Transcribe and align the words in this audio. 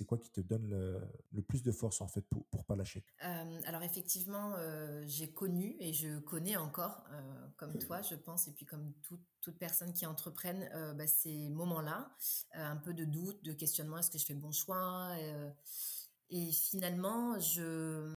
c'est 0.00 0.06
quoi 0.06 0.16
qui 0.16 0.30
te 0.30 0.40
donne 0.40 0.70
le, 0.70 1.42
plus 1.42 1.62
de 1.62 1.70
force 1.70 2.00
en 2.00 2.08
fait 2.08 2.22
pour, 2.22 2.46
pour 2.46 2.64
pas 2.64 2.74
lâcher? 2.74 3.04
Alors 3.66 3.82
effectivement, 3.82 4.54
j'ai 5.06 5.30
connu 5.30 5.76
et 5.78 5.92
je 5.92 6.18
connais 6.20 6.56
encore, 6.56 7.04
comme 7.58 7.78
toi, 7.78 8.00
je 8.00 8.14
pense, 8.14 8.48
et 8.48 8.52
puis 8.52 8.64
comme 8.64 8.94
toute 9.42 9.58
personne 9.58 9.92
qui 9.92 10.06
entreprenne, 10.06 10.70
bah, 10.96 11.06
ces 11.06 11.50
moments-là, 11.50 12.10
un 12.54 12.76
peu 12.76 12.94
de 12.94 13.04
doute, 13.04 13.44
de 13.44 13.52
questionnement, 13.52 13.98
est-ce 13.98 14.10
que 14.10 14.18
je 14.18 14.24
fais 14.24 14.32
le 14.32 14.40
bon 14.40 14.52
choix 14.52 15.14
Et 16.30 16.50
finalement, 16.50 17.38
je 17.38 18.14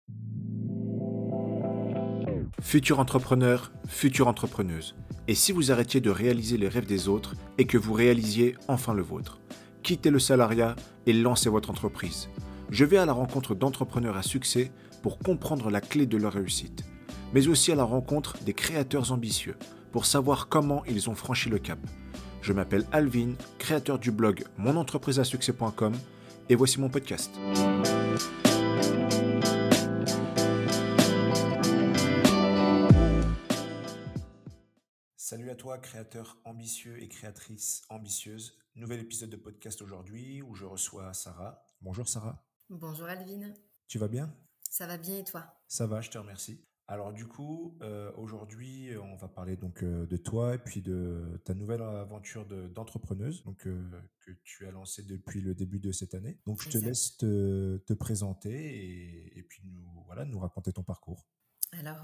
Futur 2.60 3.00
entrepreneur, 3.00 3.72
future 3.88 4.28
entrepreneuse. 4.28 4.94
Et 5.28 5.34
si 5.34 5.50
vous 5.52 5.72
arrêtiez 5.72 6.00
de 6.00 6.10
réaliser 6.10 6.58
les 6.58 6.68
rêves 6.68 6.86
des 6.86 7.08
autres 7.08 7.34
et 7.56 7.66
que 7.66 7.78
vous 7.78 7.94
réalisiez 7.94 8.56
enfin 8.68 8.92
le 8.92 9.02
vôtre? 9.02 9.40
Quittez 9.82 10.10
le 10.10 10.18
salariat 10.18 10.76
et 11.06 11.12
lancez 11.12 11.48
votre 11.48 11.70
entreprise. 11.70 12.28
Je 12.70 12.84
vais 12.84 12.98
à 12.98 13.06
la 13.06 13.12
rencontre 13.12 13.54
d'entrepreneurs 13.54 14.16
à 14.16 14.22
succès 14.22 14.70
pour 15.02 15.18
comprendre 15.18 15.70
la 15.70 15.80
clé 15.80 16.06
de 16.06 16.16
leur 16.16 16.34
réussite, 16.34 16.84
mais 17.32 17.48
aussi 17.48 17.72
à 17.72 17.74
la 17.74 17.84
rencontre 17.84 18.36
des 18.44 18.54
créateurs 18.54 19.12
ambitieux 19.12 19.56
pour 19.92 20.06
savoir 20.06 20.48
comment 20.48 20.84
ils 20.86 21.10
ont 21.10 21.14
franchi 21.14 21.48
le 21.48 21.58
cap. 21.58 21.78
Je 22.42 22.52
m'appelle 22.52 22.86
Alvin, 22.92 23.32
créateur 23.58 23.98
du 23.98 24.10
blog 24.10 24.44
monentrepriseasuccès.com 24.58 25.92
et 26.48 26.54
voici 26.54 26.80
mon 26.80 26.88
podcast. 26.88 27.32
Salut 35.50 35.58
à 35.58 35.64
toi, 35.64 35.78
créateur 35.78 36.40
ambitieux 36.44 37.02
et 37.02 37.08
créatrice 37.08 37.82
ambitieuse. 37.88 38.56
Nouvel 38.76 39.00
épisode 39.00 39.30
de 39.30 39.36
podcast 39.36 39.82
aujourd'hui 39.82 40.42
où 40.42 40.54
je 40.54 40.64
reçois 40.64 41.12
Sarah. 41.12 41.60
Bonjour 41.80 42.08
Sarah. 42.08 42.46
Bonjour 42.68 43.08
Alvin. 43.08 43.52
Tu 43.88 43.98
vas 43.98 44.06
bien? 44.06 44.32
Ça 44.70 44.86
va 44.86 44.96
bien 44.96 45.18
et 45.18 45.24
toi? 45.24 45.52
Ça 45.66 45.88
va, 45.88 46.02
je 46.02 46.10
te 46.10 46.18
remercie. 46.18 46.64
Alors 46.86 47.12
du 47.12 47.26
coup, 47.26 47.76
euh, 47.82 48.12
aujourd'hui, 48.16 48.96
on 48.96 49.16
va 49.16 49.26
parler 49.26 49.56
donc 49.56 49.82
euh, 49.82 50.06
de 50.06 50.16
toi 50.16 50.54
et 50.54 50.58
puis 50.58 50.82
de 50.82 51.42
ta 51.44 51.54
nouvelle 51.54 51.82
aventure 51.82 52.46
d'entrepreneuse 52.46 53.42
donc 53.42 53.66
euh, 53.66 53.90
que 54.20 54.30
tu 54.44 54.68
as 54.68 54.70
lancée 54.70 55.02
depuis 55.02 55.40
le 55.40 55.56
début 55.56 55.80
de 55.80 55.90
cette 55.90 56.14
année. 56.14 56.38
Donc 56.46 56.62
je 56.62 56.68
te 56.68 56.78
laisse 56.78 57.16
te, 57.16 57.92
présenter 57.94 58.52
et, 58.52 59.38
et, 59.40 59.42
puis 59.42 59.64
nous 59.64 60.04
voilà 60.06 60.24
nous 60.24 60.38
raconter 60.38 60.72
ton 60.72 60.84
parcours. 60.84 61.26
Alors 61.72 62.02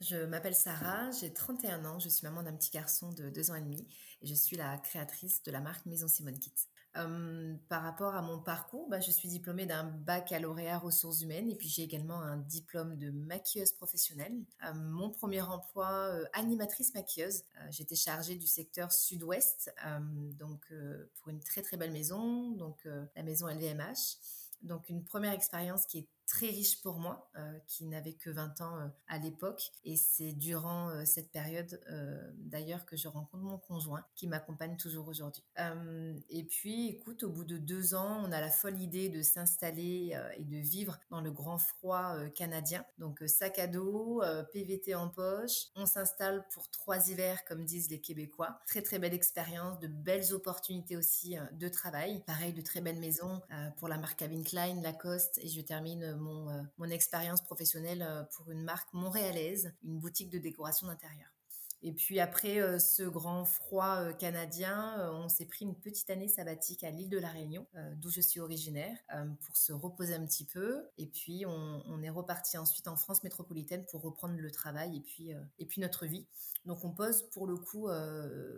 je 0.00 0.24
m'appelle 0.26 0.54
Sarah, 0.54 1.10
j'ai 1.12 1.32
31 1.32 1.84
ans, 1.84 1.98
je 1.98 2.08
suis 2.08 2.26
maman 2.26 2.42
d'un 2.42 2.54
petit 2.54 2.70
garçon 2.70 3.12
de 3.12 3.30
2 3.30 3.50
ans 3.50 3.54
et 3.54 3.62
demi 3.62 3.86
et 4.22 4.26
je 4.26 4.34
suis 4.34 4.56
la 4.56 4.76
créatrice 4.78 5.42
de 5.42 5.50
la 5.50 5.60
marque 5.60 5.86
Maison 5.86 6.08
Simone 6.08 6.38
Kids. 6.38 6.68
Hum, 6.96 7.58
par 7.68 7.82
rapport 7.82 8.14
à 8.14 8.22
mon 8.22 8.38
parcours, 8.38 8.88
bah, 8.88 9.00
je 9.00 9.10
suis 9.10 9.28
diplômée 9.28 9.66
d'un 9.66 9.82
baccalauréat 9.82 10.78
ressources 10.78 11.22
humaines 11.22 11.50
et 11.50 11.56
puis 11.56 11.68
j'ai 11.68 11.82
également 11.82 12.20
un 12.20 12.36
diplôme 12.36 12.96
de 12.98 13.10
maquilleuse 13.10 13.72
professionnelle. 13.72 14.44
Hum, 14.62 14.90
mon 14.90 15.10
premier 15.10 15.42
emploi, 15.42 15.90
euh, 15.90 16.24
animatrice 16.34 16.94
maquilleuse. 16.94 17.42
Euh, 17.58 17.66
j'étais 17.70 17.96
chargée 17.96 18.36
du 18.36 18.46
secteur 18.46 18.92
sud-ouest, 18.92 19.74
hum, 19.84 20.32
donc 20.34 20.60
euh, 20.70 21.10
pour 21.16 21.30
une 21.30 21.40
très 21.40 21.62
très 21.62 21.76
belle 21.76 21.92
maison, 21.92 22.52
donc 22.52 22.86
la 23.16 23.22
maison 23.24 23.48
LVMH. 23.48 24.18
Donc 24.62 24.88
une 24.88 25.04
première 25.04 25.32
expérience 25.32 25.86
qui 25.86 25.98
est 25.98 26.08
très 26.26 26.46
riche 26.46 26.80
pour 26.82 26.98
moi, 26.98 27.30
euh, 27.36 27.58
qui 27.66 27.84
n'avait 27.84 28.14
que 28.14 28.30
20 28.30 28.60
ans 28.60 28.78
euh, 28.78 28.88
à 29.08 29.18
l'époque. 29.18 29.72
Et 29.84 29.96
c'est 29.96 30.32
durant 30.32 30.88
euh, 30.90 31.04
cette 31.04 31.30
période, 31.30 31.80
d'ailleurs, 32.36 32.86
que 32.86 32.96
je 32.96 33.08
rencontre 33.08 33.42
mon 33.42 33.58
conjoint, 33.58 34.04
qui 34.14 34.26
m'accompagne 34.26 34.76
toujours 34.76 35.08
aujourd'hui. 35.08 35.42
et 36.28 36.44
puis, 36.44 36.88
écoute, 36.88 37.22
au 37.22 37.30
bout 37.30 37.44
de 37.44 37.56
deux 37.56 37.94
ans, 37.94 38.22
on 38.24 38.32
a 38.32 38.40
la 38.40 38.50
folle 38.50 38.80
idée 38.80 39.08
de 39.08 39.22
s'installer 39.22 40.16
et 40.36 40.44
de 40.44 40.56
vivre 40.56 40.98
dans 41.10 41.20
le 41.20 41.30
grand 41.30 41.58
froid 41.58 42.16
canadien. 42.34 42.84
Donc, 42.98 43.22
sac 43.26 43.58
à 43.58 43.66
dos, 43.66 44.22
PVT 44.52 44.94
en 44.94 45.08
poche. 45.08 45.66
On 45.74 45.86
s'installe 45.86 46.46
pour 46.52 46.68
trois 46.70 47.08
hivers, 47.08 47.44
comme 47.44 47.64
disent 47.64 47.90
les 47.90 48.00
Québécois. 48.00 48.58
Très, 48.66 48.82
très 48.82 48.98
belle 48.98 49.14
expérience, 49.14 49.78
de 49.80 49.88
belles 49.88 50.32
opportunités 50.32 50.96
aussi 50.96 51.36
de 51.52 51.68
travail. 51.68 52.22
Pareil, 52.26 52.52
de 52.52 52.62
très 52.62 52.80
belles 52.80 53.00
maisons 53.00 53.40
pour 53.76 53.88
la 53.88 53.98
marque 53.98 54.18
Calvin 54.18 54.42
Klein, 54.42 54.80
Lacoste. 54.82 55.38
Et 55.42 55.48
je 55.48 55.60
termine 55.60 56.13
euh, 56.14 56.62
mon, 56.78 56.90
expérience 56.90 57.42
professionnelle 57.42 58.02
euh, 58.02 58.22
pour 58.36 58.50
une 58.50 58.62
marque 58.62 58.92
montréalaise, 58.92 59.74
une 59.82 59.98
boutique 59.98 60.30
de 60.30 60.38
décoration 60.38 60.86
d'intérieur. 60.86 61.33
Et 61.86 61.92
puis 61.92 62.18
après 62.18 62.60
euh, 62.60 62.78
ce 62.78 63.02
grand 63.02 63.44
froid 63.44 64.12
canadien, 64.14 65.12
on 65.12 65.28
s'est 65.28 65.44
pris 65.44 65.66
une 65.66 65.74
petite 65.74 66.08
année 66.08 66.28
sabbatique 66.28 66.82
à 66.82 66.90
l'île 66.90 67.10
de 67.10 67.18
la 67.18 67.28
Réunion, 67.28 67.66
d'où 67.96 68.08
je 68.08 68.22
suis 68.22 68.40
originaire, 68.40 68.96
pour 69.42 69.56
se 69.56 69.72
reposer 69.72 70.14
un 70.14 70.24
petit 70.24 70.46
peu. 70.46 70.88
Et 70.98 71.06
puis 71.06 71.44
on, 71.46 72.02
est 72.02 72.10
reparti 72.10 72.58
ensuite 72.58 72.88
en 72.88 72.96
France 72.96 73.22
métropolitaine 73.22 73.84
pour 73.86 74.02
reprendre 74.02 74.36
le 74.36 74.50
travail 74.50 74.96
et 74.96 75.00
puis, 75.00 75.32
et 75.58 75.66
puis 75.66 75.80
notre 75.80 76.06
vie. 76.06 76.26
Donc 76.64 76.84
on 76.84 76.90
pose 76.90 77.22
pour 77.30 77.46
le 77.46 77.56
coup 77.56 77.88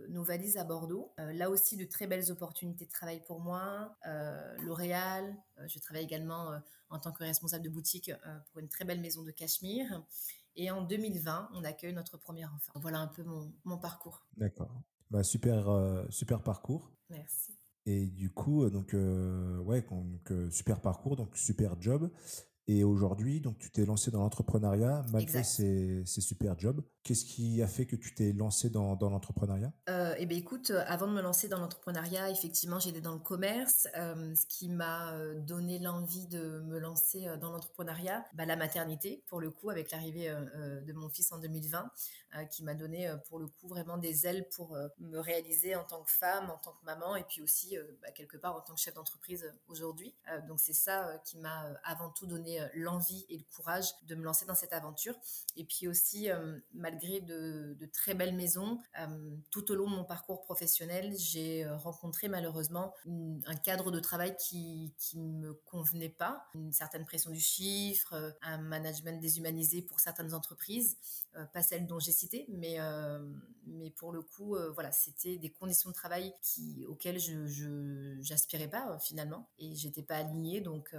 nos 0.08 0.22
valises 0.22 0.56
à 0.56 0.64
Bordeaux. 0.64 1.12
là 1.18 1.50
aussi 1.50 1.76
de 1.76 1.84
très 1.84 2.06
belles 2.06 2.30
opportunités 2.30 2.86
de 2.86 2.90
travail 2.90 3.22
pour 3.24 3.40
moi. 3.40 3.96
L'Oréal, 4.60 5.36
je 5.66 5.78
travaille 5.78 6.04
également 6.04 6.60
en 6.90 6.98
tant 6.98 7.12
que 7.12 7.24
responsable 7.24 7.64
de 7.64 7.70
boutique 7.70 8.10
euh, 8.10 8.38
pour 8.50 8.60
une 8.60 8.68
très 8.68 8.84
belle 8.84 9.00
maison 9.00 9.22
de 9.22 9.30
Cachemire. 9.30 10.02
Et 10.56 10.70
en 10.70 10.82
2020, 10.82 11.50
on 11.54 11.64
accueille 11.64 11.92
notre 11.92 12.16
premier 12.16 12.44
enfant. 12.46 12.72
Voilà 12.76 12.98
un 12.98 13.08
peu 13.08 13.22
mon, 13.64 13.78
parcours. 13.78 14.26
D'accord. 14.36 14.82
Bah, 15.10 15.22
super, 15.22 15.68
euh, 15.68 16.04
super 16.08 16.42
parcours. 16.42 16.90
Merci. 17.10 17.56
Et 17.84 18.06
du 18.06 18.30
coup, 18.30 18.64
euh, 18.64 18.70
donc, 18.70 18.94
ouais, 19.66 19.82
donc, 19.82 20.32
super 20.50 20.80
parcours, 20.80 21.16
donc 21.16 21.36
super 21.36 21.80
job. 21.80 22.10
Et 22.68 22.82
aujourd'hui, 22.82 23.40
donc 23.40 23.58
tu 23.58 23.70
t'es 23.70 23.84
lancé 23.84 24.10
dans 24.10 24.20
l'entrepreneuriat 24.20 25.04
malgré 25.12 25.44
ces, 25.44 26.04
super 26.04 26.58
jobs. 26.58 26.82
Qu'est-ce 27.04 27.24
qui 27.24 27.62
a 27.62 27.68
fait 27.68 27.86
que 27.86 27.94
tu 27.94 28.12
t'es 28.12 28.32
lancé 28.32 28.70
dans, 28.70 28.96
dans 28.96 29.08
l'entrepreneuriat? 29.08 29.72
Euh, 29.88 30.16
Eh 30.18 30.26
bien, 30.26 30.36
écoute, 30.36 30.70
euh, 30.70 30.82
avant 30.88 31.06
de 31.06 31.12
me 31.12 31.22
lancer 31.22 31.46
dans 31.46 31.60
l'entrepreneuriat, 31.60 32.28
effectivement, 32.30 32.80
j'étais 32.80 33.00
dans 33.00 33.12
le 33.12 33.20
commerce. 33.20 33.86
Euh, 33.96 34.34
ce 34.34 34.46
qui 34.46 34.68
m'a 34.68 35.12
donné 35.36 35.78
l'envie 35.78 36.26
de 36.26 36.60
me 36.66 36.80
lancer 36.80 37.28
dans 37.40 37.52
l'entrepreneuriat, 37.52 38.24
bah, 38.34 38.46
la 38.46 38.56
maternité, 38.56 39.22
pour 39.28 39.40
le 39.40 39.50
coup, 39.50 39.70
avec 39.70 39.92
l'arrivée 39.92 40.34
de 40.84 40.92
mon 40.92 41.08
fils 41.08 41.30
en 41.30 41.38
2020, 41.38 41.88
qui 42.50 42.64
m'a 42.64 42.74
donné, 42.74 43.14
pour 43.28 43.38
le 43.38 43.46
coup, 43.46 43.68
vraiment 43.68 43.96
des 43.96 44.26
ailes 44.26 44.48
pour 44.48 44.76
me 44.98 45.18
réaliser 45.18 45.76
en 45.76 45.84
tant 45.84 46.02
que 46.02 46.10
femme, 46.10 46.50
en 46.50 46.58
tant 46.58 46.72
que 46.72 46.84
maman, 46.84 47.14
et 47.14 47.22
puis 47.22 47.42
aussi, 47.42 47.76
bah, 48.02 48.10
quelque 48.10 48.36
part, 48.36 48.56
en 48.56 48.60
tant 48.60 48.74
que 48.74 48.80
chef 48.80 48.94
d'entreprise 48.94 49.54
aujourd'hui. 49.68 50.14
donc, 50.48 50.58
c'est 50.58 50.72
ça 50.72 51.20
qui 51.24 51.38
m'a 51.38 51.72
avant 51.84 52.10
tout 52.10 52.26
donné 52.26 52.55
euh, 52.58 52.68
l'envie 52.74 53.24
et 53.28 53.38
le 53.38 53.44
courage 53.54 53.86
de 54.06 54.14
me 54.14 54.22
lancer 54.22 54.46
dans 54.46 54.54
cette 54.54 54.72
aventure. 54.72 55.14
Et 55.56 55.64
puis 55.64 55.88
aussi, 55.88 56.30
euh, 56.30 56.58
malgré 56.74 57.20
de, 57.20 57.76
très 57.92 58.14
belles 58.14 58.34
maisons, 58.34 58.78
euh, 58.98 59.06
tout 59.50 59.70
au 59.70 59.74
long 59.74 59.90
de 59.90 59.96
mon 59.96 60.04
parcours 60.04 60.40
professionnel, 60.42 61.14
j'ai 61.16 61.66
rencontré 61.66 62.28
malheureusement 62.28 62.94
un 63.06 63.56
cadre 63.56 63.90
de 63.90 64.00
travail 64.00 64.36
qui 64.36 64.92
ne 65.14 65.48
me 65.48 65.54
convenait 65.54 66.08
pas, 66.08 66.46
une 66.54 66.72
certaine 66.72 67.04
pression 67.04 67.30
du 67.30 67.40
chiffre, 67.40 68.36
un 68.42 68.58
management 68.58 69.20
déshumanisé 69.20 69.82
pour 69.82 70.00
certaines 70.00 70.34
entreprises, 70.34 70.96
pas 71.52 71.62
celles 71.62 71.86
dont 71.86 71.98
j'ai 71.98 72.12
cité, 72.12 72.46
mais, 72.48 72.78
mais 73.66 73.90
pour 73.90 74.12
le 74.12 74.22
coup, 74.22 74.56
voilà, 74.74 74.92
c'était 74.92 75.38
des 75.38 75.50
conditions 75.50 75.90
de 75.90 75.94
travail 75.94 76.34
qui, 76.42 76.84
auxquelles 76.86 77.18
je 77.18 78.18
n'aspirais 78.30 78.68
pas 78.68 78.98
finalement 78.98 79.48
et 79.58 79.74
j'étais 79.74 80.02
pas 80.02 80.16
alignée. 80.16 80.60
Donc, 80.60 80.94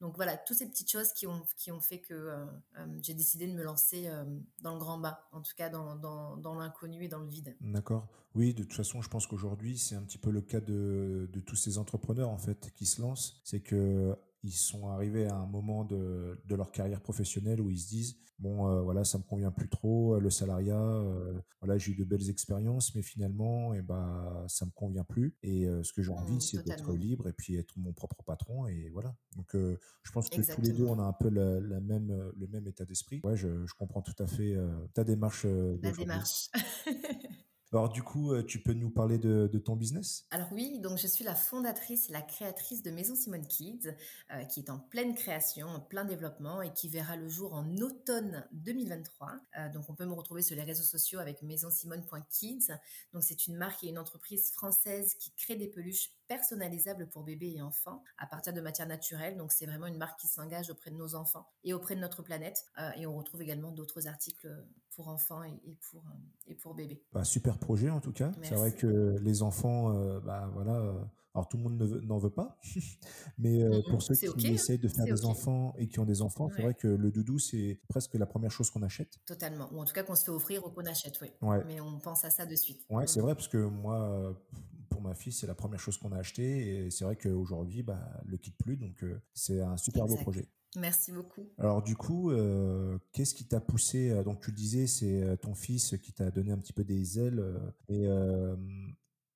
donc 0.00 0.16
voilà, 0.16 0.36
toutes 0.36 0.56
ces 0.56 0.68
petites 0.68 0.90
choses 0.90 0.97
qui 1.04 1.26
ont, 1.26 1.42
qui 1.56 1.70
ont 1.70 1.80
fait 1.80 2.00
que 2.00 2.14
euh, 2.14 2.44
euh, 2.78 2.86
j'ai 3.02 3.14
décidé 3.14 3.46
de 3.46 3.52
me 3.52 3.62
lancer 3.62 4.08
euh, 4.08 4.24
dans 4.60 4.74
le 4.74 4.78
grand 4.78 4.98
bas, 4.98 5.28
en 5.32 5.40
tout 5.40 5.52
cas 5.56 5.68
dans, 5.68 5.96
dans, 5.96 6.36
dans 6.36 6.54
l'inconnu 6.54 7.04
et 7.04 7.08
dans 7.08 7.20
le 7.20 7.28
vide. 7.28 7.56
D'accord. 7.60 8.08
Oui, 8.34 8.54
de 8.54 8.62
toute 8.62 8.74
façon, 8.74 9.00
je 9.02 9.08
pense 9.08 9.26
qu'aujourd'hui, 9.26 9.78
c'est 9.78 9.94
un 9.94 10.02
petit 10.02 10.18
peu 10.18 10.30
le 10.30 10.40
cas 10.40 10.60
de, 10.60 11.28
de 11.32 11.40
tous 11.40 11.56
ces 11.56 11.78
entrepreneurs 11.78 12.30
en 12.30 12.38
fait 12.38 12.72
qui 12.74 12.86
se 12.86 13.00
lancent. 13.00 13.40
C'est 13.44 13.60
que 13.60 14.16
ils 14.42 14.52
sont 14.52 14.88
arrivés 14.88 15.26
à 15.26 15.34
un 15.34 15.46
moment 15.46 15.84
de, 15.84 16.40
de, 16.44 16.54
leur 16.54 16.70
carrière 16.70 17.00
professionnelle 17.00 17.60
où 17.60 17.70
ils 17.70 17.78
se 17.78 17.88
disent 17.88 18.18
bon 18.38 18.68
euh, 18.68 18.82
voilà 18.82 19.04
ça 19.04 19.18
me 19.18 19.24
convient 19.24 19.50
plus 19.50 19.68
trop 19.68 20.14
euh, 20.14 20.20
le 20.20 20.30
salariat 20.30 20.80
euh, 20.80 21.40
voilà 21.60 21.76
j'ai 21.76 21.92
eu 21.92 21.96
de 21.96 22.04
belles 22.04 22.30
expériences 22.30 22.94
mais 22.94 23.02
finalement 23.02 23.74
et 23.74 23.78
eh 23.78 23.82
ben 23.82 24.44
ça 24.46 24.64
me 24.64 24.70
convient 24.70 25.04
plus. 25.04 25.36
Et 25.42 25.66
ce 25.82 25.92
que 25.92 26.02
j'ai 26.02 26.12
envie 26.12 26.36
mmh, 26.36 26.40
c'est 26.40 26.64
d'être 26.64 26.92
libre 26.92 27.28
et 27.28 27.32
puis 27.32 27.56
être 27.56 27.76
mon 27.76 27.92
propre 27.92 28.22
patron 28.24 28.66
et 28.66 28.90
voilà. 28.90 29.14
Donc 29.36 29.48
je 29.54 30.12
pense 30.12 30.28
que 30.28 30.40
tous 30.40 30.60
les 30.60 30.72
deux 30.72 30.84
on 30.84 30.98
a 30.98 31.02
un 31.02 31.12
peu 31.12 31.28
la, 31.30 31.80
même 31.80 32.32
le 32.36 32.46
même 32.46 32.66
état 32.66 32.84
d'esprit. 32.84 33.20
Ouais 33.24 33.36
je, 33.36 33.66
je, 33.66 33.74
comprends 33.74 34.02
tout 34.02 34.14
à 34.22 34.26
fait 34.26 34.56
ta 34.94 35.04
démarche 35.04 35.44
la 35.44 35.90
démarche 35.90 36.50
Alors 37.70 37.90
du 37.90 38.02
coup, 38.02 38.32
euh, 38.32 38.42
tu 38.42 38.62
peux 38.62 38.72
nous 38.72 38.88
parler 38.88 39.18
de, 39.18 39.46
ton 39.58 39.76
business? 39.76 40.26
Alors 40.30 40.48
oui, 40.52 40.78
donc 40.78 40.96
je 40.98 41.06
suis 41.06 41.24
la 41.24 41.34
fondatrice 41.34 42.08
et 42.08 42.12
la 42.12 42.22
créatrice 42.22 42.82
de 42.82 42.90
Maison 42.90 43.14
Simone 43.14 43.46
Kids, 43.46 43.94
euh, 44.32 44.44
qui 44.44 44.60
est 44.60 44.70
en 44.70 44.78
pleine 44.78 45.14
création, 45.14 45.68
en 45.68 45.80
plein 45.80 46.06
développement 46.06 46.62
et 46.62 46.72
qui 46.72 46.88
verra 46.88 47.16
le 47.16 47.28
jour 47.28 47.52
en 47.52 47.76
automne 47.76 48.46
2023. 48.52 49.32
Euh, 49.58 49.68
donc 49.70 49.90
on 49.90 49.94
peut 49.94 50.06
me 50.06 50.14
retrouver 50.14 50.40
sur 50.40 50.56
les 50.56 50.62
réseaux 50.62 50.82
sociaux 50.82 51.18
avec 51.18 51.42
maisonsimone.kids. 51.42 52.72
Donc 53.12 53.22
c'est 53.22 53.46
une 53.46 53.56
marque 53.56 53.84
et 53.84 53.88
une 53.88 53.98
entreprise 53.98 54.50
française 54.52 55.14
qui 55.18 55.30
crée 55.32 55.56
des 55.56 55.68
peluches 55.68 56.12
personnalisable 56.26 57.08
pour 57.08 57.22
bébés 57.22 57.52
et 57.56 57.62
enfants 57.62 58.02
à 58.16 58.26
partir 58.26 58.54
de 58.54 58.62
matières 58.62 58.88
naturelles. 58.88 59.36
Donc 59.36 59.52
c'est 59.52 59.66
vraiment 59.66 59.86
une 59.86 59.98
marque 59.98 60.18
qui 60.20 60.26
s'engage 60.26 60.70
auprès 60.70 60.90
de 60.90 60.96
nos 60.96 61.14
enfants 61.14 61.46
et 61.64 61.74
auprès 61.74 61.96
de 61.96 62.00
notre 62.00 62.22
planète. 62.22 62.64
et 62.96 63.06
on 63.06 63.16
retrouve 63.16 63.42
également 63.42 63.72
d'autres 63.72 64.08
articles 64.08 64.48
pour 64.98 65.08
enfants 65.08 65.44
et, 65.44 65.76
pour, 65.90 66.02
et 66.48 66.56
pour 66.56 66.74
bébés. 66.74 67.00
Bah, 67.12 67.22
super 67.22 67.56
projet 67.56 67.88
en 67.88 68.00
tout 68.00 68.12
cas. 68.12 68.32
C'est 68.42 68.56
vrai 68.56 68.72
que 68.72 69.16
les 69.20 69.42
enfants, 69.42 69.94
bah, 70.24 70.50
voilà, 70.52 70.92
alors 71.38 71.48
tout 71.48 71.56
le 71.56 71.62
monde 71.62 72.02
n'en 72.02 72.18
veut 72.18 72.30
pas, 72.30 72.58
mais 73.38 73.62
euh, 73.62 73.80
pour 73.90 74.02
ceux 74.02 74.14
qui 74.14 74.48
hein. 74.48 74.52
essayent 74.52 74.78
de 74.80 74.88
faire 74.88 75.04
des 75.04 75.24
enfants 75.24 75.72
et 75.78 75.86
qui 75.86 76.00
ont 76.00 76.04
des 76.04 76.20
enfants, 76.20 76.48
c'est 76.54 76.62
vrai 76.62 76.74
que 76.74 76.88
le 76.88 77.12
doudou, 77.12 77.38
c'est 77.38 77.80
presque 77.88 78.14
la 78.14 78.26
première 78.26 78.50
chose 78.50 78.70
qu'on 78.70 78.82
achète. 78.82 79.20
Totalement. 79.24 79.68
Ou 79.72 79.80
en 79.80 79.84
tout 79.84 79.92
cas 79.92 80.02
qu'on 80.02 80.16
se 80.16 80.24
fait 80.24 80.32
offrir 80.32 80.66
ou 80.66 80.70
qu'on 80.70 80.86
achète, 80.86 81.20
oui. 81.20 81.28
Mais 81.66 81.80
on 81.80 82.00
pense 82.00 82.24
à 82.24 82.30
ça 82.30 82.44
de 82.44 82.56
suite. 82.56 82.84
Ouais, 82.90 83.06
c'est 83.06 83.20
mm. 83.20 83.22
vrai, 83.22 83.34
parce 83.36 83.46
que 83.46 83.58
moi, 83.58 84.36
pour 84.90 85.00
ma 85.00 85.14
fille, 85.14 85.32
c'est 85.32 85.46
la 85.46 85.54
première 85.54 85.78
chose 85.78 85.96
qu'on 85.98 86.10
a 86.10 86.18
acheté. 86.18 86.86
Et 86.86 86.90
c'est 86.90 87.04
vrai 87.04 87.14
qu'aujourd'hui, 87.14 87.84
bah, 87.84 88.00
le 88.24 88.36
quitte 88.36 88.56
plus. 88.56 88.76
Donc, 88.76 89.04
euh, 89.04 89.22
c'est 89.32 89.60
un 89.60 89.76
super 89.76 90.06
beau 90.06 90.16
projet. 90.16 90.48
Merci 90.76 91.12
beaucoup. 91.12 91.48
Alors 91.58 91.82
du 91.82 91.96
coup, 91.96 92.30
euh, 92.30 92.98
qu'est-ce 93.12 93.34
qui 93.34 93.46
t'a 93.46 93.60
poussé 93.60 94.22
Donc 94.22 94.40
tu 94.40 94.50
le 94.50 94.56
disais, 94.56 94.86
c'est 94.86 95.36
ton 95.38 95.54
fils 95.54 95.96
qui 96.02 96.12
t'a 96.12 96.30
donné 96.30 96.52
un 96.52 96.58
petit 96.58 96.72
peu 96.72 96.84
des 96.84 97.18
ailes. 97.18 97.42
Et 97.88 98.06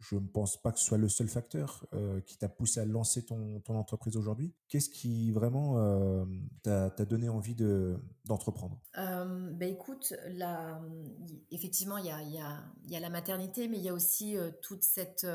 je 0.03 0.17
ne 0.17 0.27
pense 0.27 0.61
pas 0.61 0.73
que 0.73 0.79
ce 0.81 0.85
soit 0.85 0.99
le 0.99 1.09
seul 1.09 1.29
facteur 1.29 1.87
euh, 1.95 2.21
qui 2.23 2.37
t'a 2.37 2.49
poussé 2.49 2.81
à 2.81 2.85
lancer 2.85 3.25
ton, 3.25 3.61
ton 3.61 3.77
entreprise 3.77 4.17
aujourd'hui. 4.17 4.53
Qu'est-ce 4.69 4.91
qui 4.91 5.31
vraiment 5.31 5.79
euh, 5.79 6.25
t'a 6.63 6.91
donné 7.05 7.29
envie 7.29 7.55
d'entreprendre? 8.25 8.81
Euh, 8.99 9.51
ben 9.53 9.73
Écoute, 9.73 10.13
la, 10.29 10.81
effectivement, 11.51 11.99
il 11.99 12.07
y 12.07 12.11
a, 12.11 12.23
y, 12.23 12.39
a, 12.39 12.65
y 12.87 12.97
a, 12.97 13.01
la 13.01 13.11
maternité, 13.11 13.69
mais 13.69 13.79
il 13.79 13.85
y 13.85 13.89
a 13.89 13.95
aussi 13.95 14.37
euh, 14.37 14.51
toute 14.61 14.83
cette, 14.83 15.27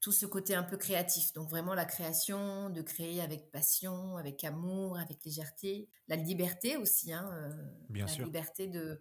tout 0.00 0.12
ce 0.12 0.26
côté 0.26 0.54
un 0.54 0.64
peu 0.64 0.76
créatif. 0.76 1.32
Donc 1.32 1.48
vraiment 1.48 1.74
la 1.74 1.86
création, 1.86 2.68
de 2.68 2.82
créer 2.82 3.22
avec 3.22 3.50
passion, 3.50 4.18
avec 4.18 4.44
amour, 4.44 4.98
avec 4.98 5.24
légèreté. 5.24 5.88
La 6.08 6.16
liberté 6.16 6.76
aussi, 6.76 7.10
hein, 7.12 7.30
Bien 7.88 8.04
la 8.04 8.24
liberté 8.24 8.66
de 8.66 9.00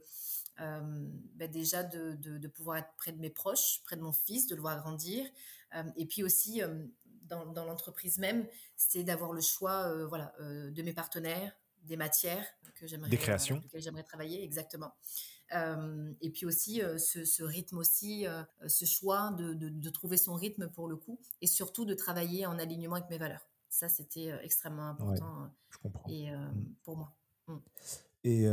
euh, 0.59 1.07
ben 1.35 1.49
déjà 1.49 1.83
de, 1.83 2.15
de, 2.15 2.47
pouvoir 2.47 2.77
être 2.77 2.93
près 2.97 3.11
de 3.11 3.19
mes 3.19 3.31
proches, 3.31 3.81
près 3.85 3.95
de 3.95 4.01
mon 4.01 4.11
fils, 4.11 4.47
de 4.47 4.55
le 4.55 4.61
voir 4.61 4.79
grandir. 4.79 5.25
Euh, 5.75 5.83
et 5.97 6.05
puis 6.05 6.23
aussi, 6.23 6.61
euh, 6.61 6.85
dans, 7.23 7.45
dans 7.47 7.65
l'entreprise 7.65 8.19
même, 8.19 8.47
c'est 8.75 9.03
d'avoir 9.03 9.33
le 9.33 9.41
choix 9.41 10.05
voilà, 10.05 10.33
de 10.39 10.81
mes 10.83 10.93
partenaires, 10.93 11.53
des 11.83 11.97
matières 11.97 12.45
que 12.75 12.87
j'aimerais 12.87 13.09
des 13.09 13.17
créations 13.17 13.61
j'aimerais 13.75 14.03
travailler 14.03 14.43
exactement 14.43 14.93
et 16.21 16.31
puis 16.31 16.45
aussi 16.45 16.81
ce, 16.97 17.23
ce, 17.25 17.43
rythme 17.43 17.77
aussi 17.77 18.25
ce 18.65 18.85
choix 18.85 19.31
de, 19.31 19.53
de, 19.53 19.69
de, 19.69 19.89
trouver 19.89 20.17
son 20.17 20.33
rythme 20.33 20.69
pour 20.69 20.87
le 20.87 20.95
coup 20.95 21.19
et 21.41 21.47
surtout 21.47 21.85
de 21.85 21.93
travailler 21.93 22.45
en 22.45 22.57
alignement 22.57 22.95
avec 22.95 23.09
mes 23.09 23.17
valeurs 23.17 23.47
ça 23.69 23.89
c'était 23.89 24.33
extrêmement 24.41 24.87
important 24.87 25.51
et 26.07 26.31
mmh. 26.31 26.75
pour 26.83 26.97
moi 26.97 27.13
mmh. 27.47 27.57
et 28.23 28.47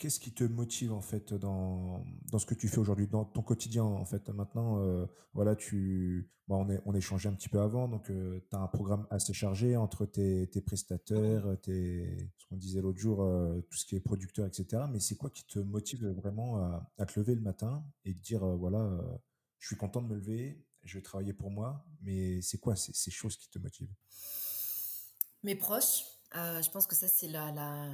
qu'est-ce 0.00 0.18
qui 0.18 0.32
te 0.32 0.44
motive 0.44 0.92
en 0.94 1.02
fait 1.02 1.34
dans, 1.34 2.04
dans 2.32 2.38
ce 2.38 2.46
que 2.46 2.54
tu 2.54 2.68
fais 2.68 2.78
aujourd'hui, 2.78 3.06
dans 3.06 3.26
ton 3.26 3.42
quotidien 3.42 3.84
en 3.84 4.06
fait? 4.06 4.30
Maintenant, 4.30 4.80
euh, 4.80 5.06
voilà, 5.34 5.54
tu, 5.54 6.30
bon, 6.48 6.64
on, 6.64 6.70
est, 6.70 6.80
on 6.86 6.94
échangeait 6.94 7.28
un 7.28 7.34
petit 7.34 7.50
peu 7.50 7.60
avant, 7.60 7.86
donc 7.86 8.10
euh, 8.10 8.40
tu 8.50 8.56
as 8.56 8.60
un 8.60 8.66
programme 8.66 9.06
assez 9.10 9.34
chargé 9.34 9.76
entre 9.76 10.06
tes, 10.06 10.48
tes 10.48 10.62
prestataires, 10.62 11.46
tes, 11.62 12.32
ce 12.38 12.46
qu'on 12.46 12.56
disait 12.56 12.80
l'autre 12.80 12.98
jour, 12.98 13.22
euh, 13.22 13.60
tout 13.70 13.76
ce 13.76 13.84
qui 13.84 13.94
est 13.94 14.00
producteur, 14.00 14.46
etc. 14.46 14.84
Mais 14.90 15.00
c'est 15.00 15.16
quoi 15.16 15.28
qui 15.28 15.44
te 15.46 15.58
motive 15.58 16.08
vraiment 16.08 16.56
à, 16.96 17.06
te 17.06 17.20
lever 17.20 17.34
le 17.34 17.42
matin 17.42 17.84
et 18.06 18.14
te 18.14 18.20
dire, 18.22 18.44
voilà, 18.56 18.90
je 19.58 19.66
suis 19.66 19.76
content 19.76 20.00
de 20.00 20.08
me 20.08 20.14
lever, 20.14 20.64
je 20.82 20.96
vais 20.96 21.02
travailler 21.02 21.34
pour 21.34 21.50
moi, 21.50 21.84
mais 22.00 22.40
c'est 22.40 22.58
quoi 22.58 22.74
ces 22.74 23.10
choses 23.10 23.36
qui 23.36 23.50
te 23.50 23.58
motivent? 23.58 23.94
Mes 25.42 25.56
proches 25.56 26.04
euh, 26.36 26.62
je 26.62 26.70
pense 26.70 26.86
que 26.86 26.94
ça, 26.94 27.08
c'est 27.08 27.26
la, 27.26 27.50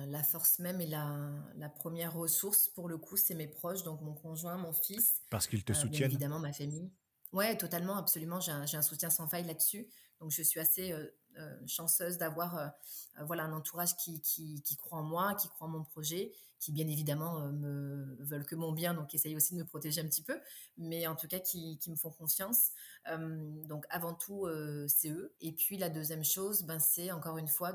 la, 0.06 0.22
force 0.22 0.58
même 0.58 0.80
et 0.80 0.86
la, 0.86 1.30
la, 1.56 1.70
première 1.70 2.12
ressource 2.12 2.68
pour 2.68 2.88
le 2.88 2.98
coup, 2.98 3.16
c'est 3.16 3.34
mes 3.34 3.46
proches, 3.46 3.82
donc 3.82 4.02
mon 4.02 4.12
conjoint, 4.12 4.56
mon 4.58 4.74
fils. 4.74 5.22
Parce 5.30 5.46
qu'ils 5.46 5.64
te 5.64 5.72
euh, 5.72 5.74
soutiennent. 5.74 6.10
évidemment, 6.10 6.38
ma 6.38 6.52
famille. 6.52 6.90
Ouais, 7.32 7.56
totalement, 7.56 7.96
absolument. 7.96 8.38
J'ai 8.40 8.52
un, 8.52 8.66
un, 8.70 8.82
soutien 8.82 9.08
sans 9.08 9.26
faille 9.26 9.46
là-dessus. 9.46 9.88
Donc, 10.20 10.30
je 10.32 10.42
suis 10.42 10.60
assez 10.60 10.92
euh, 10.92 11.06
chanceuse 11.66 12.18
d'avoir 12.18 12.72
voilà, 13.24 13.44
un 13.44 13.52
entourage 13.52 13.96
qui, 13.96 14.20
qui, 14.20 14.76
croit 14.76 14.98
en 14.98 15.02
moi, 15.02 15.34
qui 15.34 15.48
croit 15.48 15.66
en 15.68 15.70
mon 15.70 15.84
projet 15.84 16.32
qui 16.58 16.72
bien 16.72 16.86
évidemment 16.88 17.40
euh, 17.40 17.52
me 17.52 18.16
veulent 18.20 18.46
que 18.46 18.54
mon 18.54 18.72
bien, 18.72 18.94
donc 18.94 19.14
essayent 19.14 19.36
aussi 19.36 19.54
de 19.54 19.60
me 19.60 19.64
protéger 19.64 20.00
un 20.00 20.06
petit 20.06 20.22
peu, 20.22 20.38
mais 20.78 21.06
en 21.06 21.14
tout 21.14 21.28
cas 21.28 21.38
qui, 21.38 21.78
qui 21.78 21.90
me 21.90 21.96
font 21.96 22.10
confiance. 22.10 22.70
Euh, 23.10 23.38
donc 23.66 23.84
avant 23.90 24.14
tout, 24.14 24.46
euh, 24.46 24.86
c'est 24.88 25.10
eux. 25.10 25.34
Et 25.40 25.52
puis 25.52 25.76
la 25.76 25.88
deuxième 25.88 26.24
chose, 26.24 26.62
ben, 26.62 26.78
c'est 26.78 27.12
encore 27.12 27.38
une 27.38 27.48
fois 27.48 27.72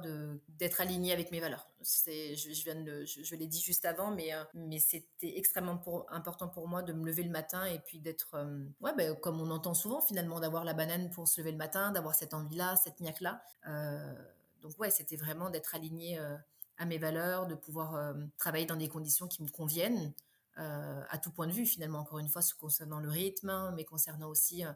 d'être 0.50 0.82
aligné 0.82 1.14
avec 1.14 1.32
mes 1.32 1.40
valeurs. 1.40 1.70
Je, 1.82 2.64
viens 2.64 2.76
de, 2.76 3.06
je, 3.06 3.36
l'ai 3.36 3.48
dit 3.48 3.62
juste 3.62 3.86
avant, 3.86 4.12
mais, 4.12 4.32
mais 4.54 4.80
c'était 4.80 5.38
extrêmement 5.38 5.78
pour, 5.78 6.06
important 6.12 6.48
pour 6.48 6.68
moi 6.68 6.84
de 6.84 6.94
me 6.94 7.06
lever 7.06 7.24
le 7.24 7.32
matin 7.32 7.66
et 7.66 7.80
puis 7.80 8.00
d'être, 8.00 8.36
ouais, 8.82 8.94
ben, 8.96 9.16
comme 9.16 9.40
on 9.40 9.50
entend 9.52 9.74
souvent 9.74 10.02
finalement, 10.02 10.40
d'avoir 10.40 10.64
la 10.64 10.74
banane 10.74 11.10
pour 11.10 11.28
se 11.28 11.40
lever 11.42 11.52
le 11.52 11.58
matin, 11.58 11.92
d'avoir 11.92 12.16
cette 12.16 12.34
envie-là, 12.34 12.76
cette 12.76 13.00
niaque-là. 13.00 13.44
Donc 13.66 14.80
ouais, 14.80 14.92
c'était 14.92 15.16
vraiment 15.16 15.50
d'être 15.50 15.76
aligné 15.76 16.20
à 16.82 16.86
mes 16.86 16.98
valeurs, 16.98 17.46
de 17.46 17.54
pouvoir 17.54 17.96
euh, 17.96 18.14
travailler 18.38 18.66
dans 18.66 18.76
des 18.76 18.90
conditions 18.90 19.28
qui 19.28 19.44
me 19.44 19.50
conviennent. 19.50 20.14
Euh, 20.58 21.02
à 21.10 21.18
tout 21.18 21.32
point 21.32 21.48
de 21.48 21.54
vue 21.54 21.66
finalement. 21.66 22.00
Encore 22.00 22.20
une 22.20 22.28
fois 22.28 22.42
ce 22.42 22.54
concernant 22.54 23.00
le 23.00 23.08
rythme 23.08 23.72
mais 23.74 23.86
concernant 23.86 24.28
aussi 24.28 24.66
euh, 24.66 24.74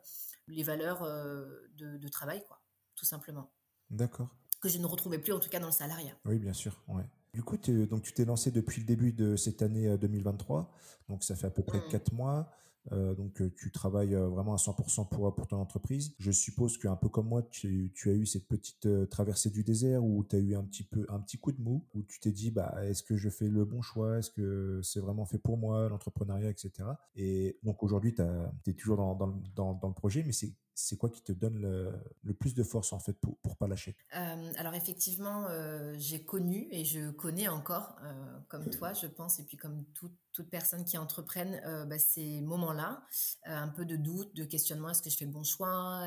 les 0.48 0.64
valeurs 0.64 1.02
de, 1.04 2.08
travail 2.08 2.42
quoi 2.48 2.62
tout 2.96 3.04
simplement. 3.04 3.52
D'accord. 3.90 4.30
Que 4.62 4.70
je 4.70 4.78
ne 4.78 4.86
retrouvais 4.86 5.20
plus 5.20 5.34
en 5.34 5.40
tout 5.42 5.50
cas 5.50 5.60
dans 5.60 5.66
le 5.66 5.74
salariat. 5.74 6.16
Oui 6.24 6.40
bien 6.40 6.54
sûr 6.54 6.82
ouais. 6.88 7.04
Du 7.34 7.44
coup 7.44 7.58
donc 7.58 8.04
tu 8.04 8.14
t'es 8.14 8.24
lancé 8.24 8.52
depuis 8.52 8.80
le 8.80 8.88
début 8.88 9.12
de 9.12 9.36
cette 9.36 9.62
année 9.62 9.98
2023 9.98 10.72
donc 11.10 11.26
ça 11.26 11.36
fait 11.36 11.48
à 11.48 11.52
peu 11.52 11.62
près 11.62 11.80
mmh. 11.80 11.90
quatre 11.90 12.14
mois 12.14 12.50
euh, 12.92 13.16
donc 13.16 13.42
euh, 13.42 13.52
tu 13.58 13.72
travailles 13.72 14.16
euh, 14.16 14.28
vraiment 14.28 14.54
à 14.54 14.58
100% 14.58 15.10
pour, 15.10 15.34
pour 15.34 15.48
ton 15.48 15.58
entreprise. 15.58 16.14
Je 16.20 16.32
suppose 16.32 16.78
qu'un 16.78 16.96
peu 16.96 17.10
comme 17.10 17.28
moi, 17.28 17.42
tu, 17.44 17.92
as 18.06 18.10
eu 18.10 18.26
cette 18.26 18.48
petite 18.48 18.88
traversée 19.10 19.50
du 19.50 19.64
désert 19.64 20.04
où 20.04 20.24
tu 20.24 20.36
as 20.36 20.40
eu 20.40 20.56
un 20.56 20.64
petit 20.64 20.84
peu 20.84 21.06
un 21.10 21.20
petit 21.20 21.38
coup 21.38 21.52
de 21.52 21.62
mou, 21.62 21.86
où 21.94 22.04
tu 22.04 22.20
t'es 22.20 22.32
dit 22.32 22.52
bah 22.52 22.76
est-ce 22.84 23.04
que 23.04 23.16
je 23.16 23.30
fais 23.30 23.48
le 23.48 23.66
bon 23.66 23.82
choix, 23.82 24.20
est-ce 24.20 24.32
que 24.32 24.80
c'est 24.84 25.00
vraiment 25.00 25.26
fait 25.26 25.38
pour 25.38 25.58
moi 25.58 25.90
l'entrepreneuriat, 25.90 26.50
etc. 26.50 26.72
Et 27.16 27.58
donc 27.64 27.84
aujourd'hui 27.84 28.14
tu 28.14 28.22
es 28.70 28.74
toujours 28.74 28.98
dans, 28.98 29.16
dans, 29.16 29.42
dans, 29.56 29.74
dans 29.74 29.88
le 29.88 29.94
projet, 29.94 30.24
mais 30.24 30.32
c'est 30.32 30.54
c'est 30.76 30.98
quoi 30.98 31.10
qui 31.10 31.22
te 31.22 31.32
donne 31.32 31.62
le, 31.62 32.34
plus 32.34 32.54
de 32.54 32.64
force 32.64 32.92
en 32.92 33.00
fait 33.00 33.14
pour 33.14 33.38
pour 33.38 33.56
pas 33.56 33.68
lâcher? 33.68 33.96
Euh, 34.16 34.52
Alors 34.58 34.74
effectivement, 34.74 35.46
euh, 35.50 35.96
j'ai 35.98 36.24
connu 36.24 36.68
et 36.70 36.84
je 36.84 37.12
connais 37.12 37.48
encore, 37.48 37.96
euh, 38.04 38.40
comme 38.50 38.70
toi, 38.70 38.94
je 38.94 39.08
pense, 39.08 39.40
et 39.40 39.44
puis 39.44 39.58
comme 39.58 39.86
toute 39.94 40.50
personne 40.50 40.84
qui 40.84 40.98
entreprenne, 40.98 41.62
bah, 41.88 41.98
ces 41.98 42.42
moments-là, 42.42 43.02
un 43.46 43.70
peu 43.70 43.86
de 43.86 43.96
doute, 43.96 44.36
de 44.36 44.44
questionnement, 44.44 44.90
est-ce 44.90 45.02
que 45.02 45.10
je 45.10 45.16
fais 45.16 45.26
le 45.26 45.32
bon 45.32 45.44
choix 45.44 46.06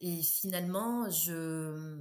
Et 0.00 0.22
finalement, 0.22 1.08
je 1.10 1.98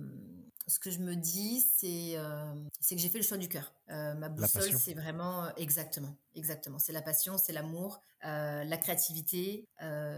ce 0.67 0.79
que 0.79 0.89
je 0.89 0.99
me 0.99 1.15
dis, 1.15 1.61
c'est 1.61 2.13
euh, 2.15 2.53
que 2.89 2.97
j'ai 2.97 3.09
fait 3.09 3.17
le 3.17 3.23
choix 3.23 3.37
du 3.37 3.49
cœur. 3.49 3.73
Euh, 3.89 4.13
ma 4.15 4.29
boussole, 4.29 4.71
c'est 4.73 4.93
vraiment 4.93 5.45
euh, 5.45 5.49
exactement, 5.57 6.15
exactement. 6.35 6.79
C'est 6.79 6.93
la 6.93 7.01
passion, 7.01 7.37
c'est 7.37 7.51
l'amour, 7.51 7.99
euh, 8.25 8.63
la 8.63 8.77
créativité. 8.77 9.67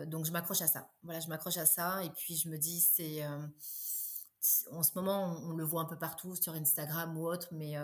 Donc 0.07 0.25
je 0.25 0.31
m'accroche 0.31 0.61
à 0.61 0.67
ça. 0.67 0.89
Voilà, 1.03 1.19
je 1.19 1.27
m'accroche 1.27 1.57
à 1.57 1.65
ça. 1.65 2.03
Et 2.03 2.09
puis 2.11 2.35
je 2.35 2.49
me 2.49 2.57
dis, 2.57 2.79
c'est 2.79 3.23
en 4.71 4.83
ce 4.83 4.91
moment, 4.95 5.39
on, 5.43 5.53
le 5.53 5.63
voit 5.63 5.81
un 5.81 5.85
peu 5.85 5.97
partout 5.97 6.35
sur 6.35 6.53
Instagram 6.53 7.17
ou 7.17 7.27
autre, 7.27 7.47
mais 7.51 7.75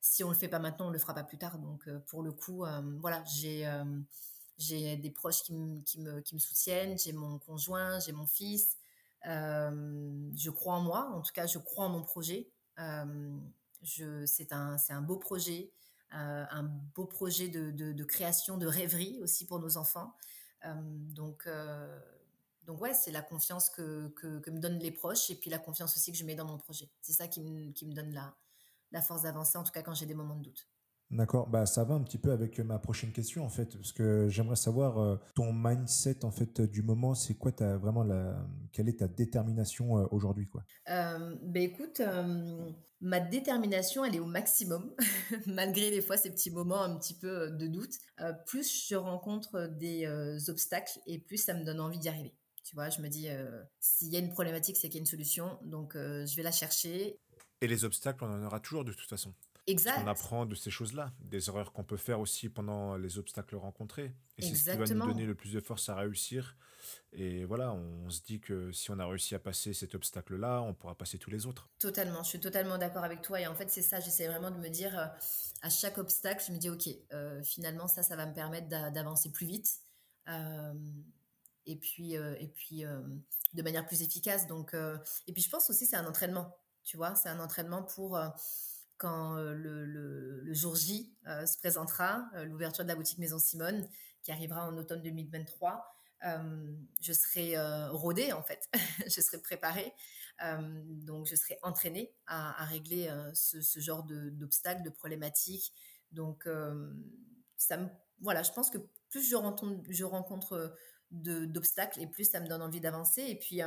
si 0.00 0.24
on 0.24 0.30
le 0.30 0.34
fait 0.34 0.48
pas 0.48 0.58
maintenant, 0.58 0.86
on 0.86 0.90
le 0.90 0.98
fera 0.98 1.14
pas 1.14 1.24
plus 1.24 1.38
tard. 1.38 1.58
Donc 1.58 1.88
pour 2.06 2.22
le 2.22 2.32
coup, 2.32 2.64
voilà, 3.00 3.22
j'ai 3.24 3.70
j'ai 4.58 4.96
des 4.96 5.10
proches 5.10 5.42
qui, 5.42 5.52
qui, 5.84 6.00
me, 6.00 6.20
qui 6.22 6.34
me 6.34 6.40
soutiennent, 6.40 6.98
j'ai 6.98 7.12
mon 7.12 7.38
conjoint, 7.38 8.00
j'ai 8.00 8.12
mon 8.12 8.26
fils. 8.26 8.78
Euh, 9.26 10.30
je 10.36 10.50
crois 10.50 10.74
en 10.74 10.82
moi, 10.82 11.10
en 11.10 11.22
tout 11.22 11.32
cas, 11.32 11.46
je 11.46 11.58
crois 11.58 11.86
en 11.86 11.88
mon 11.88 12.02
projet. 12.02 12.50
Euh, 12.78 13.38
c'est 14.26 14.52
un, 14.52 15.02
beau 15.02 15.16
projet, 15.16 15.72
euh, 16.14 16.44
un 16.50 16.62
beau 16.62 17.06
projet 17.06 17.48
de, 17.48 18.04
création, 18.04 18.58
de 18.58 18.66
rêverie 18.66 19.20
aussi 19.22 19.46
pour 19.46 19.58
nos 19.58 19.76
enfants. 19.76 20.14
donc, 20.64 21.48
donc 22.64 22.80
ouais, 22.80 22.94
c'est 22.94 23.12
la 23.12 23.22
confiance 23.22 23.70
que, 23.70 24.12
me 24.50 24.58
donnent 24.58 24.78
les 24.78 24.90
proches 24.90 25.30
et 25.30 25.36
puis 25.36 25.50
la 25.50 25.58
confiance 25.58 25.96
aussi 25.96 26.10
que 26.12 26.18
je 26.18 26.24
mets 26.24 26.34
dans 26.34 26.46
mon 26.46 26.58
projet. 26.58 26.90
C'est 27.00 27.12
ça 27.12 27.28
qui 27.28 27.40
me, 27.40 27.94
donne 27.94 28.12
la 28.90 29.02
force 29.02 29.22
d'avancer, 29.22 29.56
en 29.56 29.64
tout 29.64 29.72
cas 29.72 29.82
quand 29.82 29.94
j'ai 29.94 30.06
des 30.06 30.14
moments 30.14 30.36
de 30.36 30.42
doute. 30.42 30.68
D'accord, 31.10 31.48
bah 31.48 31.66
ça 31.66 31.84
va 31.84 31.94
un 31.94 32.02
petit 32.02 32.18
peu 32.18 32.32
avec 32.32 32.58
ma 32.58 32.80
prochaine 32.80 33.12
question 33.12 33.44
en 33.44 33.48
fait, 33.48 33.76
parce 33.76 33.92
que 33.92 34.28
j'aimerais 34.28 34.56
savoir 34.56 34.98
euh, 34.98 35.16
ton 35.36 35.52
mindset 35.52 36.24
en 36.24 36.32
fait 36.32 36.60
du 36.60 36.82
moment, 36.82 37.14
c'est 37.14 37.34
quoi 37.34 37.52
ta 37.52 37.76
vraiment 37.76 38.02
la, 38.02 38.44
quelle 38.72 38.88
est 38.88 38.98
ta 38.98 39.06
détermination 39.06 39.98
euh, 39.98 40.06
aujourd'hui 40.10 40.48
quoi? 40.48 40.64
Euh, 40.88 41.36
Ben 41.42 41.62
écoute, 41.62 42.02
ma 43.00 43.20
détermination 43.20 44.04
elle 44.04 44.16
est 44.16 44.20
au 44.20 44.26
maximum, 44.26 44.96
malgré 45.46 45.92
des 45.92 46.02
fois 46.02 46.16
ces 46.16 46.30
petits 46.30 46.50
moments 46.50 46.82
un 46.82 46.98
petit 46.98 47.14
peu 47.14 47.52
de 47.52 47.68
doute. 47.68 47.94
plus 48.46 48.88
je 48.88 48.96
rencontre 48.96 49.68
des 49.78 50.08
obstacles 50.48 50.98
et 51.06 51.20
plus 51.20 51.38
ça 51.38 51.54
me 51.54 51.64
donne 51.64 51.78
envie 51.78 52.00
d'y 52.00 52.08
arriver 52.08 52.34
Tu 52.64 52.74
vois, 52.74 52.90
je 52.90 53.00
me 53.00 53.06
dis, 53.06 53.28
s'il 53.78 54.08
y 54.08 54.16
a 54.16 54.18
une 54.18 54.32
problématique, 54.32 54.76
c'est 54.76 54.88
qu'il 54.88 54.96
y 54.96 54.98
a 54.98 55.02
une 55.02 55.06
solution, 55.06 55.56
donc 55.62 55.92
je 55.94 56.34
vais 56.36 56.42
la 56.42 56.52
chercher. 56.52 57.20
Et 57.60 57.68
les 57.68 57.84
obstacles, 57.84 58.24
on 58.24 58.28
en 58.28 58.42
aura 58.44 58.58
toujours 58.58 58.84
de 58.84 58.92
toute 58.92 59.08
façon. 59.08 59.32
Exact. 59.66 60.00
On 60.02 60.06
apprend 60.06 60.46
de 60.46 60.54
ces 60.54 60.70
choses-là, 60.70 61.12
des 61.20 61.48
erreurs 61.48 61.72
qu'on 61.72 61.82
peut 61.84 61.96
faire 61.96 62.20
aussi 62.20 62.48
pendant 62.48 62.96
les 62.96 63.18
obstacles 63.18 63.56
rencontrés. 63.56 64.14
Et 64.38 64.42
c'est 64.42 64.54
ce 64.54 64.70
qui 64.70 64.76
va 64.76 64.86
nous 64.86 65.06
donner 65.06 65.26
le 65.26 65.34
plus 65.34 65.52
de 65.52 65.60
force 65.60 65.88
à 65.88 65.96
réussir. 65.96 66.56
Et 67.12 67.44
voilà, 67.44 67.72
on 67.72 68.08
se 68.10 68.22
dit 68.22 68.40
que 68.40 68.70
si 68.72 68.90
on 68.90 68.98
a 68.98 69.06
réussi 69.06 69.34
à 69.34 69.38
passer 69.38 69.72
cet 69.72 69.94
obstacle-là, 69.94 70.62
on 70.62 70.74
pourra 70.74 70.94
passer 70.94 71.18
tous 71.18 71.30
les 71.30 71.46
autres. 71.46 71.68
Totalement, 71.78 72.22
je 72.22 72.28
suis 72.28 72.40
totalement 72.40 72.78
d'accord 72.78 73.04
avec 73.04 73.22
toi. 73.22 73.40
Et 73.40 73.46
en 73.46 73.54
fait, 73.54 73.70
c'est 73.70 73.82
ça, 73.82 74.00
j'essaie 74.00 74.28
vraiment 74.28 74.50
de 74.50 74.58
me 74.58 74.68
dire, 74.68 74.96
euh, 74.96 75.06
à 75.62 75.70
chaque 75.70 75.98
obstacle, 75.98 76.44
je 76.46 76.52
me 76.52 76.58
dis, 76.58 76.70
OK, 76.70 76.88
euh, 77.12 77.42
finalement, 77.42 77.88
ça, 77.88 78.02
ça 78.02 78.16
va 78.16 78.26
me 78.26 78.34
permettre 78.34 78.68
d'avancer 78.68 79.32
plus 79.32 79.46
vite. 79.46 79.68
Euh, 80.28 80.74
et 81.64 81.76
puis, 81.76 82.12
et 82.12 82.52
puis 82.54 82.84
de 83.54 83.62
manière 83.62 83.84
plus 83.86 84.02
efficace. 84.02 84.46
Donc, 84.46 84.74
et 85.26 85.32
puis, 85.32 85.42
je 85.42 85.50
pense 85.50 85.68
aussi, 85.70 85.86
c'est 85.86 85.96
un 85.96 86.06
entraînement. 86.06 86.56
Tu 86.84 86.96
vois, 86.96 87.16
c'est 87.16 87.28
un 87.28 87.40
entraînement 87.40 87.82
pour 87.82 88.16
quand 88.98 89.36
euh, 89.36 89.54
le, 89.54 90.52
jour 90.54 90.74
J 90.74 91.12
euh, 91.26 91.44
se 91.46 91.58
présentera, 91.58 92.28
euh, 92.34 92.44
l'ouverture 92.44 92.84
de 92.84 92.88
la 92.88 92.96
boutique 92.96 93.18
Maison 93.18 93.38
Simone, 93.38 93.86
qui 94.22 94.32
arrivera 94.32 94.66
en 94.66 94.76
automne 94.76 95.02
2023. 95.02 95.94
je 97.00 97.12
serai 97.12 97.54
rodée 97.90 98.32
en 98.32 98.42
fait, 98.42 98.68
je 99.06 99.20
serai 99.20 99.38
préparée, 99.38 99.92
donc 100.80 101.26
je 101.26 101.36
serai 101.36 101.58
entraînée 101.62 102.12
à, 102.26 102.64
régler 102.64 103.08
ce, 103.34 103.78
genre 103.78 104.02
d'obstacles, 104.04 104.82
de, 104.82 104.90
problématiques. 104.90 105.72
Donc 106.10 106.48
ça 107.56 107.78
voilà, 108.20 108.42
je 108.42 108.50
pense 108.50 108.70
que 108.70 108.78
plus 109.10 109.22
je 109.22 109.36
rencontre, 109.36 109.84
je 109.90 110.04
rencontre 110.04 110.74
d'obstacles 111.12 112.00
et 112.00 112.08
plus 112.08 112.28
ça 112.28 112.40
me 112.40 112.48
donne 112.48 112.62
envie 112.62 112.80
d'avancer. 112.80 113.22
Et 113.22 113.38
puis 113.38 113.60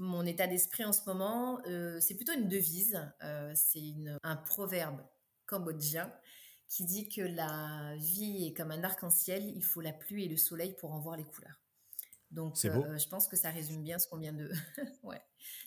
mon 0.00 0.24
état 0.24 0.46
d'esprit 0.46 0.84
en 0.84 0.92
ce 0.92 1.02
moment, 1.06 1.60
euh, 1.66 2.00
c'est 2.00 2.14
plutôt 2.14 2.32
une 2.32 2.48
devise, 2.48 2.98
euh, 3.22 3.52
c'est 3.54 3.94
un 4.22 4.36
proverbe 4.36 4.98
cambodgien 5.46 6.10
qui 6.68 6.84
dit 6.84 7.08
que 7.08 7.20
la 7.20 7.94
vie 7.96 8.46
est 8.46 8.54
comme 8.54 8.70
un 8.70 8.82
arc-en-ciel, 8.82 9.44
il 9.54 9.62
faut 9.62 9.82
la 9.82 9.92
pluie 9.92 10.24
et 10.24 10.28
le 10.28 10.38
soleil 10.38 10.74
pour 10.78 10.92
en 10.92 11.00
voir 11.00 11.16
les 11.16 11.24
couleurs. 11.24 11.60
Donc, 12.30 12.64
euh, 12.64 12.96
je 12.96 13.08
pense 13.08 13.26
que 13.28 13.36
ça 13.36 13.50
résume 13.50 13.82
bien 13.82 13.98
ce 13.98 14.06
qu'on 14.08 14.16
vient 14.16 14.32
de. 14.32 14.50
ouais. 15.02 15.20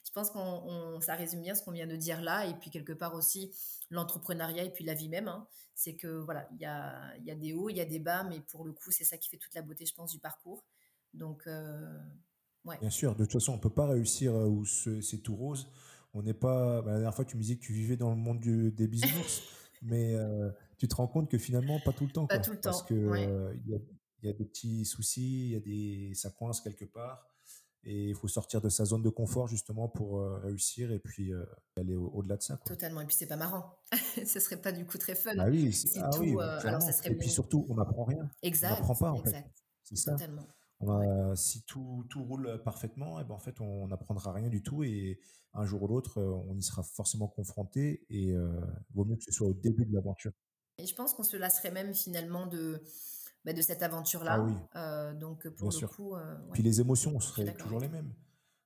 Je 0.04 0.12
pense 0.12 0.32
qu'on 0.32 1.00
ça 1.02 1.14
résume 1.14 1.42
bien 1.42 1.54
ce 1.56 1.62
qu'on 1.62 1.72
vient 1.72 1.88
de 1.88 1.96
dire 1.96 2.22
là, 2.22 2.46
et 2.48 2.56
puis 2.56 2.72
quelque 2.72 2.94
part 2.94 3.14
aussi 3.14 3.54
l'entrepreneuriat 3.92 4.64
et 4.64 4.72
puis 4.72 4.84
la 4.84 4.96
vie 4.96 5.10
même. 5.10 5.28
Hein. 5.28 5.48
C'est 5.76 5.96
que 5.96 6.08
voilà, 6.08 6.48
il 6.54 6.62
y 6.62 6.66
a, 6.66 7.16
y 7.18 7.32
a, 7.32 7.36
des 7.36 7.54
hauts, 7.54 7.70
il 7.70 7.76
y 7.76 7.82
a 7.82 7.86
des 7.86 8.00
bas, 8.00 8.24
mais 8.24 8.40
pour 8.40 8.66
le 8.66 8.72
coup, 8.72 8.90
c'est 8.90 9.04
ça 9.04 9.18
qui 9.18 9.30
fait 9.30 9.38
toute 9.38 9.54
la 9.54 9.62
beauté, 9.62 9.86
je 9.86 9.94
pense, 9.94 10.12
du 10.12 10.20
parcours. 10.20 10.64
Donc, 11.14 11.48
Bien 12.66 12.90
sûr, 12.90 13.16
de 13.16 13.26
toute 13.26 13.34
façon, 13.34 13.54
on 13.54 13.58
ne 13.58 13.62
peut 13.62 13.70
pas 13.70 13.88
réussir 13.88 14.34
euh, 14.34 14.48
où 14.48 14.66
c'est 14.66 15.18
tout 15.18 15.36
rose. 15.36 15.68
On 16.14 16.24
n'est 16.24 16.34
pas. 16.34 16.82
Bah, 16.82 16.92
la 16.92 16.98
dernière 16.98 17.16
fois, 17.16 17.26
tu 17.26 17.36
me 17.36 17.42
disais 17.42 17.56
que 17.56 17.62
tu 17.62 17.74
vivais 17.74 17.98
dans 17.98 18.10
le 18.10 18.16
monde 18.16 18.40
des 18.40 18.88
bisounours, 18.88 19.42
mais 19.82 20.16
euh, 20.16 20.50
tu 20.78 20.88
te 20.88 20.96
rends 20.96 21.08
compte 21.08 21.30
que 21.30 21.38
finalement, 21.38 21.80
pas 21.80 21.92
tout 21.92 22.06
le 22.06 22.12
temps. 22.12 22.28
Pas 22.28 22.40
tout 22.40 22.52
le 22.52 22.58
temps. 22.60 22.72
Parce 22.72 22.84
qu'il 22.84 22.98
euh, 22.98 23.54
il 23.66 23.72
y, 23.72 24.30
a, 24.30 24.34
des 24.34 24.46
petits 24.46 24.86
soucis, 24.86 25.50
y 25.50 25.56
a 25.56 25.60
des, 25.60 26.14
ça 26.14 26.30
coince 26.30 26.62
quelque 26.62 26.86
part. 26.86 27.28
Et 27.86 28.10
il 28.10 28.16
faut 28.16 28.30
sortir 28.30 28.62
de 28.62 28.70
sa 28.70 28.86
zone 28.86 29.04
de 29.04 29.10
confort 29.10 29.50
justement 29.50 29.90
pour 29.90 30.22
réussir 30.42 30.90
et 30.94 31.00
puis 31.00 31.34
aller 31.76 31.96
au-delà 31.96 32.38
de 32.38 32.42
ça. 32.42 32.56
Totalement. 32.66 33.02
Et 33.02 33.06
puis 33.06 33.14
c'est 33.14 33.28
pas 33.28 33.36
marrant. 33.36 33.78
Ce 34.26 34.40
serait 34.40 34.62
pas 34.62 34.72
du 34.72 34.86
coup 34.86 34.98
très 34.98 35.16
fun. 35.16 35.34
Ah 35.38 35.50
oui, 35.50 35.78
ah 35.98 36.10
oui 36.18 36.34
alors 36.40 36.82
ça 36.82 36.94
serait 36.94 37.12
et 37.12 37.16
puis 37.16 37.30
surtout, 37.30 37.66
on 37.68 37.76
n'apprend 37.76 38.06
rien. 38.06 38.32
Exact. 38.42 38.70
On 38.70 38.76
n'apprend 38.76 38.96
pas 38.96 39.12
en 39.12 39.22
fait. 39.22 39.44
C'est 39.84 39.98
ça. 39.98 40.14
Totalement. 40.14 40.48
Si 41.36 41.64
tout, 41.64 42.06
tout, 42.10 42.24
roule 42.24 42.62
parfaitement, 42.64 43.20
et 43.20 43.24
eh 43.24 43.28
ben 43.28 43.36
en 43.36 43.40
fait, 43.40 43.60
on 43.62 43.88
n'apprendra 43.88 44.34
rien 44.34 44.50
du 44.50 44.62
tout 44.62 44.84
et 44.84 45.20
un 45.54 45.66
jour 45.66 45.84
ou 45.84 45.88
l'autre, 45.88 46.22
on 46.22 46.58
y 46.58 46.64
sera 46.64 46.84
forcément 46.84 47.28
confronté 47.28 48.06
et 48.10 48.34
euh, 48.34 48.60
vaut 48.94 49.06
mieux 49.06 49.16
que 49.16 49.24
ce 49.24 49.32
soit 49.32 49.48
au 49.48 49.54
début 49.54 49.86
de 49.86 49.94
l'aventure. 49.94 50.32
Et 50.78 50.88
je 50.88 50.96
pense 50.96 51.14
qu'on 51.14 51.24
se 51.24 51.38
lasserait 51.38 51.72
même 51.72 51.94
finalement 51.94 52.48
de, 52.48 52.82
bah, 53.46 53.54
de 53.54 53.62
cette 53.62 53.84
aventure-là. 53.84 54.36
Ah 54.36 54.42
oui. 54.42 54.54
Euh, 54.76 55.14
donc 55.14 55.48
pour 55.50 55.70
le 55.70 55.88
coup. 55.88 56.16
Puis 56.54 56.64
les 56.64 56.82
émotions 56.82 57.20
seraient 57.20 57.54
toujours 57.54 57.80
les 57.80 57.90
mêmes. 57.90 58.14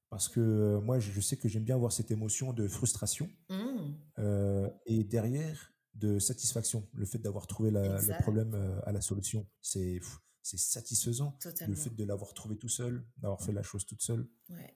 Parce 0.10 0.30
que 0.30 0.80
moi, 0.80 1.00
je 1.00 1.20
sais 1.20 1.36
que 1.36 1.50
j'aime 1.50 1.66
bien 1.66 1.76
avoir 1.76 1.92
cette 1.92 2.12
émotion 2.12 2.54
de 2.54 2.70
frustration 2.70 3.30
mmh. 3.50 4.68
et 4.86 5.04
derrière 5.04 5.74
de 5.96 6.20
satisfaction, 6.20 6.88
le 6.94 7.06
fait 7.06 7.18
d'avoir 7.18 7.48
trouvé 7.48 7.72
le 7.72 8.22
problème 8.22 8.80
à 8.86 8.94
la 8.94 9.02
solution. 9.02 9.46
C'est 9.60 10.00
c'est 10.48 10.58
satisfaisant. 10.58 11.38
Le 11.68 11.76
fait 11.76 11.90
de 11.90 12.06
l'avoir 12.06 12.34
trouvé 12.34 12.58
tout 12.58 12.70
seul, 12.70 13.06
d'avoir 13.18 13.42
fait 13.42 13.52
la 13.52 13.64
chose 13.64 13.86
toute 13.86 14.02
seule, 14.02 14.28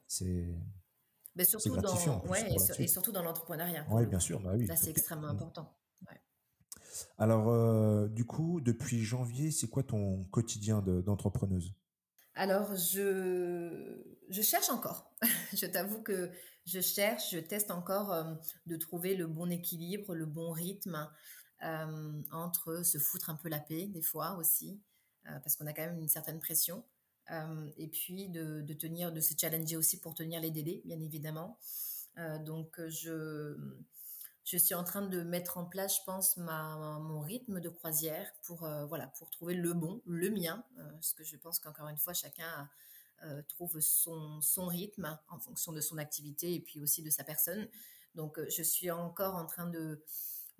c'est. 0.07 0.53
Mais 1.35 1.45
surtout 1.45 1.77
dans, 1.77 1.95
et, 2.77 2.87
surtout 2.87 3.13
dans 3.13 3.23
l'entrepreneuriat. 3.23 3.85
Oui, 3.89 4.05
bien 4.05 4.19
sûr. 4.19 4.41
Bah 4.41 4.51
oui, 4.57 4.65
Là, 4.65 4.75
c'est 4.75 4.89
extrêmement 4.89 5.29
important. 5.29 5.77
Alors, 7.17 7.47
euh, 7.47 8.09
du 8.09 8.25
coup, 8.25 8.59
depuis 8.59 9.01
janvier, 9.01 9.51
c'est 9.51 9.69
quoi 9.69 9.81
ton 9.81 10.25
quotidien 10.25 10.81
d'entrepreneuse? 10.81 11.73
Alors, 12.33 12.75
je, 12.75 14.03
je 14.29 14.41
cherche 14.41 14.69
encore. 14.69 15.09
je 15.53 15.65
t'avoue 15.67 16.01
que 16.01 16.31
je 16.65 16.81
cherche, 16.81 17.31
je 17.31 17.39
teste 17.39 17.71
encore 17.71 18.11
euh, 18.11 18.33
de 18.65 18.75
trouver 18.75 19.15
le 19.15 19.27
bon 19.27 19.49
équilibre, 19.49 20.15
le 20.15 20.25
bon 20.25 20.51
rythme 20.51 21.09
euh, 21.63 22.21
entre 22.31 22.83
se 22.83 22.97
foutre 22.97 23.29
un 23.29 23.35
peu 23.35 23.47
la 23.47 23.59
paix, 23.59 23.87
des 23.87 24.01
fois 24.01 24.35
aussi, 24.35 24.81
parce 25.25 25.55
qu'on 25.55 25.67
a 25.67 25.73
quand 25.73 25.85
même 25.85 25.99
une 25.99 26.09
certaine 26.09 26.39
pression. 26.39 26.83
Euh, 27.29 27.69
et 27.77 27.87
puis 27.87 28.29
de, 28.29 28.61
tenir, 28.73 29.11
de 29.11 29.19
se 29.19 29.33
challenger 29.39 29.77
aussi 29.77 29.99
pour 29.99 30.13
tenir 30.13 30.41
les 30.41 30.51
délais, 30.51 30.81
bien 30.85 30.99
évidemment. 30.99 31.57
Euh, 32.17 32.37
donc 32.39 32.79
je, 32.87 33.55
je 34.43 34.57
suis 34.57 34.73
en 34.73 34.83
train 34.83 35.01
de 35.01 35.21
mettre 35.21 35.57
en 35.57 35.65
place, 35.65 35.97
je 35.97 36.03
pense, 36.05 36.35
ma, 36.37 36.99
mon 36.99 37.21
rythme 37.21 37.61
de 37.61 37.69
croisière 37.69 38.31
pour, 38.43 38.67
voilà, 38.87 39.07
pour 39.07 39.29
trouver 39.29 39.53
le 39.53 39.73
bon, 39.73 40.01
le 40.05 40.29
mien, 40.29 40.65
parce 40.75 41.13
que 41.13 41.23
je 41.23 41.37
pense 41.37 41.59
qu'encore 41.59 41.87
une 41.87 41.97
fois, 41.97 42.13
chacun 42.13 42.69
trouve 43.47 43.79
son, 43.79 44.41
son, 44.41 44.65
rythme 44.65 45.17
en 45.29 45.39
fonction 45.39 45.71
de 45.71 45.79
son 45.79 45.99
activité 45.99 46.55
et 46.55 46.59
puis 46.59 46.81
aussi 46.81 47.03
de 47.03 47.09
sa 47.11 47.23
personne. 47.23 47.67
Donc, 48.15 48.39
je 48.49 48.63
suis 48.63 48.91
encore 48.91 49.35
en 49.35 49.45
train 49.45 49.67
de, 49.67 50.03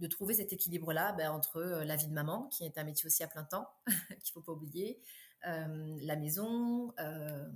de 0.02 0.08
trouver 0.08 0.34
cet 0.34 0.52
équilibre-là 0.52 1.14
ben, 1.14 1.32
entre 1.32 1.58
euh, 1.58 1.86
la 1.86 1.96
vie 1.96 2.08
de 2.08 2.14
maman, 2.14 2.48
qui 2.52 2.66
est 2.66 2.78
un 2.78 2.84
métier 2.84 3.06
aussi 3.06 3.24
à 3.24 3.28
plein 3.28 3.44
temps, 3.44 3.70
qu'il 4.24 4.34
faut 4.34 4.42
pas 4.42 4.52
oublier, 4.52 5.00
euh, 5.48 5.98
la 6.02 6.16
maison, 6.16 6.94
euh, 7.00 7.48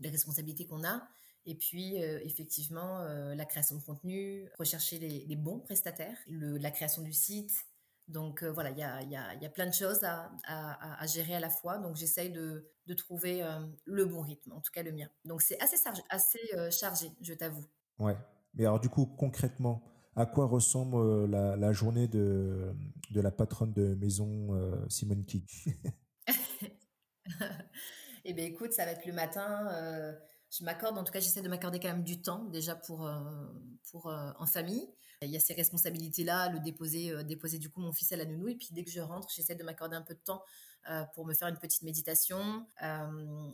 les 0.00 0.10
responsabilités 0.10 0.66
qu'on 0.66 0.84
a, 0.84 1.08
et 1.46 1.56
puis 1.56 1.96
effectivement 1.96 3.02
la 3.02 3.44
création 3.44 3.74
de 3.74 3.82
contenu, 3.82 4.48
rechercher 4.60 5.00
les, 5.00 5.34
bons 5.34 5.58
prestataires, 5.58 6.16
la 6.28 6.70
création 6.70 7.02
du 7.02 7.12
site. 7.12 7.50
Donc 8.06 8.44
voilà, 8.44 8.70
il 8.70 8.78
y 8.78 8.84
a, 8.84 9.02
y, 9.02 9.16
a, 9.16 9.34
y 9.34 9.44
a, 9.44 9.48
plein 9.48 9.66
de 9.66 9.74
choses 9.74 10.04
à, 10.04 10.30
à, 10.44 11.04
gérer 11.08 11.34
à 11.34 11.40
la 11.40 11.50
fois. 11.50 11.78
Donc 11.78 11.96
j'essaye 11.96 12.30
de, 12.30 12.70
de, 12.86 12.94
trouver 12.94 13.44
le 13.86 14.04
bon 14.04 14.20
rythme, 14.20 14.52
en 14.52 14.60
tout 14.60 14.70
cas 14.70 14.84
le 14.84 14.92
mien. 14.92 15.08
Donc 15.24 15.42
c'est 15.42 15.60
assez, 15.60 15.78
assez 16.10 16.70
chargé, 16.70 17.10
je 17.20 17.34
t'avoue. 17.34 17.64
Ouais. 17.98 18.16
Mais 18.54 18.64
alors 18.64 18.78
du 18.78 18.88
coup, 18.88 19.06
concrètement, 19.06 19.82
à 20.14 20.26
quoi 20.26 20.46
ressemble 20.46 20.96
euh, 20.96 21.56
la, 21.56 21.72
journée 21.72 22.06
de, 22.06 22.74
la 23.14 23.30
patronne 23.30 23.72
de 23.72 23.94
maison 23.94 24.54
euh, 24.54 24.76
Simone 24.88 25.24
Key 25.24 25.42
Eh 28.24 28.34
bien, 28.34 28.44
écoute, 28.44 28.72
ça 28.72 28.84
va 28.84 28.92
être 28.92 29.04
le 29.04 29.12
matin. 29.12 29.66
Euh, 29.72 30.12
je 30.50 30.62
m'accorde, 30.64 30.96
en 30.96 31.02
tout 31.02 31.12
cas, 31.12 31.18
j'essaie 31.18 31.42
de 31.42 31.48
m'accorder 31.48 31.80
quand 31.80 31.88
même 31.88 32.04
du 32.04 32.22
temps 32.22 32.44
déjà 32.44 32.76
pour, 32.76 33.10
pour 33.90 34.06
en 34.06 34.46
famille. 34.46 34.86
Il 35.22 35.30
y 35.30 35.36
a 35.36 35.40
ces 35.40 35.54
responsabilités-là, 35.54 36.50
le 36.50 36.60
déposer, 36.60 37.24
déposer 37.24 37.58
du 37.58 37.68
coup 37.68 37.80
mon 37.80 37.92
fils 37.92 38.12
à 38.12 38.16
la 38.16 38.24
nounou. 38.24 38.46
Et 38.48 38.54
puis 38.54 38.68
dès 38.70 38.84
que 38.84 38.90
je 38.90 39.00
rentre, 39.00 39.28
j'essaie 39.34 39.56
de 39.56 39.64
m'accorder 39.64 39.96
un 39.96 40.02
peu 40.02 40.14
de 40.14 40.20
temps 40.20 40.44
pour 41.14 41.26
me 41.26 41.34
faire 41.34 41.48
une 41.48 41.58
petite 41.58 41.82
méditation. 41.82 42.64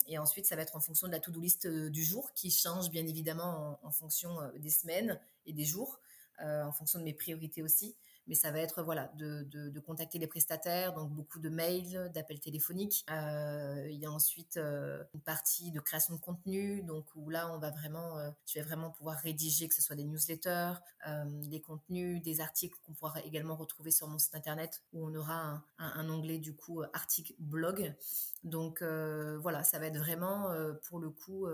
et 0.07 0.19
ensuite, 0.19 0.45
ça 0.45 0.55
va 0.55 0.63
être 0.63 0.77
en 0.77 0.81
fonction 0.81 1.07
de 1.07 1.13
la 1.13 1.21
to-do 1.21 1.41
list 1.41 1.67
du 1.67 2.05
jour 2.05 2.35
qui 2.35 2.51
change 2.51 2.91
bien 2.91 3.07
évidemment 3.07 3.79
en 3.83 3.91
fonction 3.91 4.37
des 4.59 4.71
semaines 4.71 5.19
et 5.47 5.55
des 5.55 5.65
jours. 5.65 5.99
Euh, 6.41 6.63
en 6.63 6.71
fonction 6.71 7.01
de 7.01 7.05
mes 7.05 7.15
priorités 7.15 7.63
aussi. 7.63 7.97
Mais 8.29 8.35
ça 8.37 8.53
va 8.53 8.61
être 8.61 8.83
voilà 8.85 9.11
de, 9.17 9.43
de, 9.43 9.81
contacter 9.81 10.19
les 10.19 10.29
prestataires, 10.29 10.93
donc 10.93 11.11
beaucoup 11.11 11.41
de 11.41 11.49
mails, 11.49 12.13
d'appels 12.15 12.39
téléphoniques. 12.39 13.05
Euh, 13.11 13.89
il 13.91 13.99
y 13.99 14.07
a 14.07 14.13
ensuite 14.13 14.57
euh, 14.57 15.03
une 15.15 15.21
partie 15.21 15.73
de 15.73 15.81
création 15.81 16.15
de 16.15 16.21
contenu, 16.21 16.83
donc 16.83 17.07
où 17.17 17.29
là 17.31 17.51
on 17.53 17.59
va 17.59 17.71
vraiment, 17.71 18.19
je 18.47 18.55
vais 18.55 18.65
vraiment 18.65 18.91
pouvoir 18.91 19.17
rédiger 19.17 19.67
que 19.67 19.75
ce 19.75 19.83
soit 19.83 19.97
des 19.97 20.05
newsletters, 20.05 20.75
des 21.25 21.61
contenus, 21.61 22.23
des 22.23 22.41
articles 22.41 22.79
qu'on 22.85 22.93
pourra 22.93 23.21
également 23.23 23.57
retrouver 23.57 23.91
sur 23.91 24.07
mon 24.07 24.19
site 24.19 24.35
internet 24.35 24.83
où 24.93 25.07
on 25.07 25.15
aura 25.15 25.35
un, 25.35 25.63
un, 25.79 26.09
onglet 26.11 26.39
du 26.39 26.55
coup 26.55 26.83
article 26.93 27.35
blog. 27.39 27.95
Donc 28.45 28.83
voilà, 28.83 29.65
ça 29.65 29.79
va 29.79 29.87
être 29.87 29.99
vraiment 29.99 30.55
pour 30.83 31.01
le 31.01 31.09
coup 31.09 31.49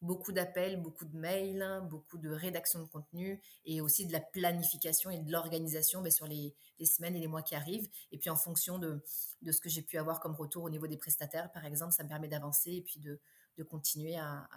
beaucoup 0.00 0.32
d'appels, 0.32 0.80
beaucoup 0.80 1.04
de 1.04 1.16
mails, 1.16 1.82
beaucoup 1.90 2.18
de 2.18 2.30
rédaction 2.30 2.80
de 2.80 2.86
contenu 2.86 3.40
et 3.64 3.80
aussi 3.80 4.06
de 4.06 4.12
la 4.12 4.20
planification 4.20 5.10
et 5.10 5.18
de 5.18 5.30
l'organisation 5.30 6.02
ben, 6.02 6.10
sur 6.10 6.26
les, 6.26 6.54
semaines 6.84 7.16
et 7.16 7.20
les 7.20 7.26
mois 7.26 7.42
qui 7.42 7.54
arrivent. 7.54 7.88
Et 8.12 8.18
puis 8.18 8.30
en 8.30 8.36
fonction 8.36 8.78
de, 8.78 9.02
ce 9.50 9.60
que 9.60 9.68
j'ai 9.68 9.82
pu 9.82 9.98
avoir 9.98 10.20
comme 10.20 10.34
retour 10.34 10.64
au 10.64 10.70
niveau 10.70 10.86
des 10.86 10.96
prestataires, 10.96 11.50
par 11.52 11.64
exemple, 11.64 11.92
ça 11.92 12.04
me 12.04 12.08
permet 12.08 12.28
d'avancer 12.28 12.72
et 12.72 12.82
puis 12.82 13.00
de, 13.00 13.20
de 13.56 13.62
continuer 13.64 14.16
à, 14.16 14.48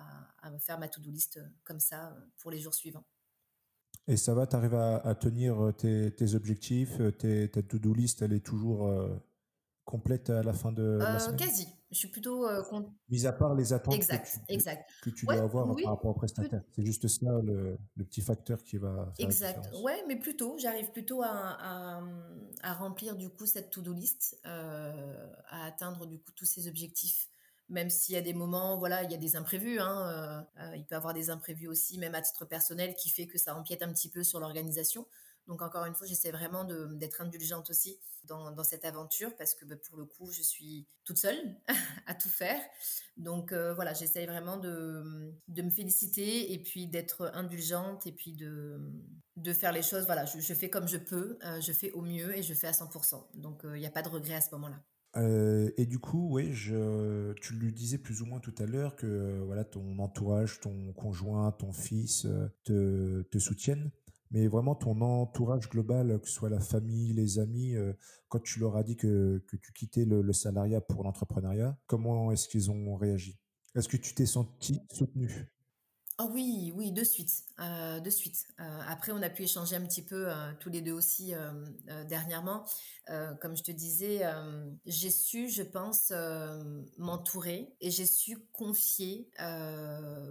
à, 0.41 0.60
faire 0.60 0.79
ma 0.79 0.88
to-do 0.88 1.10
list 1.10 1.39
comme 1.63 1.79
ça 1.79 2.15
pour 2.38 2.51
les 2.51 2.60
jours 2.60 2.75
suivants. 2.75 3.05
Et 4.07 4.17
ça 4.17 4.33
va, 4.33 4.48
tu 4.48 4.55
arrives 4.55 4.75
à, 4.75 5.15
tenir 5.15 5.74
tes, 5.77 6.12
tes 6.12 6.33
objectifs, 6.36 7.00
tes, 7.17 7.50
ta 7.50 7.62
to-do 7.62 7.93
list, 7.93 8.21
elle 8.21 8.33
est 8.33 8.45
toujours 8.45 8.91
complète 9.86 10.29
à 10.29 10.43
la 10.43 10.53
fin 10.53 10.71
de 10.71 10.98
la 11.00 11.19
semaine? 11.19 11.38
Quasi. 11.38 11.67
Je 11.91 11.98
suis 11.98 12.07
plutôt. 12.07 12.48
Euh, 12.48 12.63
Mis 13.10 13.25
à 13.25 13.33
part 13.33 13.53
les 13.53 13.74
attentes 13.74 13.93
exact, 13.93 14.25
que 14.25 14.45
tu, 14.48 14.53
exact. 14.53 14.89
Que 15.03 15.10
tu 15.10 15.25
dois 15.25 15.41
avoir 15.41 15.75
par 15.75 15.91
rapport 15.91 16.12
au 16.12 16.13
prestataire. 16.13 16.62
C'est 16.74 16.86
juste 16.86 17.07
ça 17.07 17.41
le, 17.43 17.77
le, 17.98 18.05
petit 18.05 18.21
facteur 18.21 18.63
qui 18.63 18.77
va 18.77 19.12
faire 19.17 19.25
Exact. 19.25 19.69
ouais, 19.83 20.01
mais 20.07 20.15
plutôt, 20.15 20.57
j'arrive 20.57 20.91
plutôt 20.91 21.21
à, 21.21 22.01
à, 22.62 22.74
remplir 22.74 23.17
du 23.17 23.29
coup 23.29 23.45
cette 23.45 23.71
to-do 23.71 23.91
list, 23.91 24.39
euh, 24.45 25.27
à 25.50 25.65
atteindre 25.65 26.05
du 26.05 26.17
coup 26.17 26.31
tous 26.33 26.45
ces 26.45 26.69
objectifs. 26.69 27.27
Même 27.67 27.89
s'il 27.89 28.15
y 28.15 28.17
a 28.17 28.21
des 28.21 28.33
moments, 28.33 28.77
voilà, 28.77 29.03
il 29.03 29.12
y 29.12 29.13
a 29.13 29.17
des 29.17 29.36
imprévus. 29.36 29.79
Hein, 29.79 30.45
euh, 30.60 30.75
il 30.75 30.86
peut 30.86 30.95
y 30.95 30.98
avoir 30.98 31.13
des 31.13 31.29
imprévus 31.29 31.67
aussi, 31.67 31.98
même 32.00 32.15
à 32.15 32.21
titre 32.21 32.45
personnel, 32.45 32.95
qui 32.95 33.10
fait 33.10 33.27
que 33.27 33.38
ça 33.38 33.55
empiète 33.55 33.81
un 33.81 33.91
petit 33.91 34.10
peu 34.10 34.24
sur 34.24 34.39
l'organisation. 34.39 35.05
Donc 35.48 35.62
encore 35.62 35.86
une 35.86 35.95
fois, 35.95 36.07
j'essaie 36.07 36.31
vraiment 36.31 36.63
d'être 36.63 37.21
indulgente 37.21 37.69
aussi 37.69 38.00
dans, 38.25 38.63
cette 38.63 38.86
aventure 38.86 39.36
parce 39.36 39.55
que 39.55 39.65
bah, 39.65 39.75
pour 39.75 39.98
le 39.98 40.05
coup, 40.05 40.31
je 40.31 40.41
suis 40.41 40.88
toute 41.03 41.17
seule 41.17 41.55
à 42.07 42.13
tout 42.13 42.29
faire. 42.29 42.62
Donc 43.17 43.51
euh, 43.51 43.74
voilà, 43.74 43.93
j'essaie 43.93 44.25
vraiment 44.25 44.57
de, 44.57 45.33
me 45.50 45.69
féliciter 45.69 46.53
et 46.53 46.60
puis 46.60 46.88
d'être 46.88 47.31
indulgente 47.33 48.07
et 48.07 48.12
puis 48.12 48.33
de, 48.33 48.79
faire 49.53 49.71
les 49.71 49.81
choses. 49.83 50.05
Voilà, 50.05 50.25
je, 50.25 50.53
fais 50.53 50.69
comme 50.69 50.88
je 50.88 50.98
peux, 50.98 51.38
euh, 51.43 51.60
je 51.60 51.71
fais 51.71 51.91
au 51.91 52.01
mieux 52.01 52.38
et 52.38 52.43
je 52.43 52.53
fais 52.53 52.67
à 52.67 52.71
100%. 52.71 53.39
Donc 53.39 53.62
il 53.63 53.79
n'y 53.79 53.88
a 53.88 53.91
pas 53.91 54.03
de 54.03 54.10
regret 54.10 54.36
à 54.36 54.41
ce 54.41 54.53
moment-là. 54.55 54.81
Euh, 55.17 55.69
et 55.75 55.86
du 55.86 56.00
coup, 56.00 56.29
oui, 56.31 56.53
je, 56.53 57.33
tu 57.41 57.53
lui 57.55 57.74
disais 57.74 57.98
plus 57.98 58.21
ou 58.21 58.25
moins 58.25 58.39
tout 58.39 58.55
à 58.60 58.65
l'heure 58.65 58.95
que 58.95 59.41
voilà, 59.45 59.65
ton 59.65 60.00
entourage, 60.00 60.62
ton 60.62 60.93
conjoint, 60.93 61.51
ton 61.51 61.74
fils 61.74 62.27
te, 62.63 63.24
te 63.24 63.39
soutiennent. 63.39 63.91
Mais 64.32 64.48
vraiment, 64.48 64.76
ton 64.76 65.02
entourage 65.02 65.70
global, 65.70 66.20
que 66.22 66.28
ce 66.28 66.34
soit 66.34 66.50
la 66.50 66.62
famille, 66.62 67.14
les 67.14 67.38
amis, 67.38 67.76
euh, 67.76 67.94
quand 68.30 68.42
tu 68.42 68.60
leur 68.60 68.78
as 68.78 68.84
dit 68.84 68.96
que, 68.96 69.44
que 69.46 69.58
tu 69.58 69.74
quittais 69.74 70.06
le, 70.06 70.32
salariat 70.32 70.80
pour 70.80 71.04
l'entrepreneuriat, 71.04 71.78
comment 71.86 72.32
est-ce 72.32 72.48
qu'ils 72.48 72.72
ont 72.72 72.96
réagi? 72.96 73.38
Est-ce 73.76 73.90
que 73.90 73.98
tu 73.98 74.14
t'es 74.16 74.26
senti 74.26 74.82
soutenu? 74.90 75.52
Oh 76.24 76.30
oui, 76.34 76.72
oui, 76.75 76.92
de 76.92 77.04
suite, 77.04 77.46
euh, 77.60 78.00
de 78.00 78.10
suite. 78.12 78.46
Euh, 78.60 78.80
après, 78.88 79.12
on 79.12 79.24
a 79.24 79.30
pu 79.30 79.42
échanger 79.42 79.75
un 79.75 79.82
petit 79.82 80.04
peu 80.04 80.30
tous 80.60 80.70
les 80.70 80.82
deux 80.82 80.92
aussi 80.92 81.34
dernièrement. 82.08 82.63
comme 83.40 83.58
je 83.58 83.63
te 83.63 83.72
disais, 83.72 84.22
j'ai 84.86 85.10
su, 85.10 85.50
je 85.50 85.63
pense, 85.63 86.13
m'entourer 87.00 87.74
et 87.82 87.90
j'ai 87.90 88.06
su 88.06 88.38
confier 88.54 89.32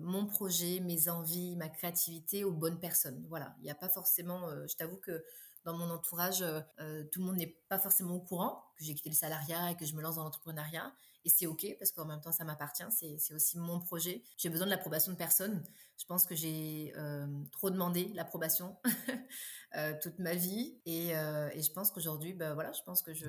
mon 0.02 0.26
projet, 0.26 0.78
mes 0.78 1.08
envies, 1.08 1.56
ma 1.56 1.68
créativité 1.68 2.44
aux 2.44 2.52
bonnes 2.52 2.78
personnes. 2.78 3.24
Voilà, 3.28 3.56
il 3.58 3.64
n'y 3.64 3.70
a 3.70 3.74
pas 3.74 3.88
forcément. 3.88 4.48
je 4.68 4.76
t'avoue 4.76 4.98
que 4.98 5.24
dans 5.64 5.76
mon 5.76 5.90
entourage, 5.90 6.44
tout 7.10 7.18
le 7.18 7.24
monde 7.24 7.36
n'est 7.36 7.58
pas 7.68 7.80
forcément 7.80 8.14
au 8.14 8.20
courant 8.20 8.62
que 8.76 8.84
j'ai 8.84 8.94
quitté 8.94 9.08
le 9.08 9.16
salariat 9.16 9.72
et 9.72 9.76
que 9.76 9.86
je 9.86 9.94
me 9.94 10.02
lance 10.02 10.16
dans 10.16 10.24
l'entrepreneuriat. 10.24 10.92
Et 11.24 11.28
c'est 11.28 11.46
OK 11.46 11.66
parce 11.78 11.92
qu'en 11.92 12.04
même 12.04 12.20
temps, 12.20 12.32
ça 12.32 12.44
m'appartient. 12.44 12.84
C'est 12.90 13.34
aussi 13.34 13.58
mon 13.58 13.80
projet. 13.80 14.22
J'ai 14.36 14.48
besoin 14.48 14.66
de 14.66 14.70
l'approbation 14.70 15.12
de 15.12 15.16
personne. 15.16 15.62
Je 15.98 16.06
pense 16.06 16.24
que 16.24 16.34
j'ai 16.34 16.94
euh, 16.96 17.26
trop 17.52 17.68
demandé 17.68 18.10
l'approbation 18.14 18.76
euh, 19.76 19.92
toute 20.00 20.18
ma 20.18 20.34
vie. 20.34 20.80
Et, 20.86 21.16
euh, 21.16 21.50
et 21.52 21.62
je 21.62 21.70
pense 21.72 21.90
qu'aujourd'hui, 21.90 22.32
bah, 22.32 22.54
voilà, 22.54 22.72
je 22.72 22.82
pense 22.82 23.02
que 23.02 23.12
je, 23.12 23.26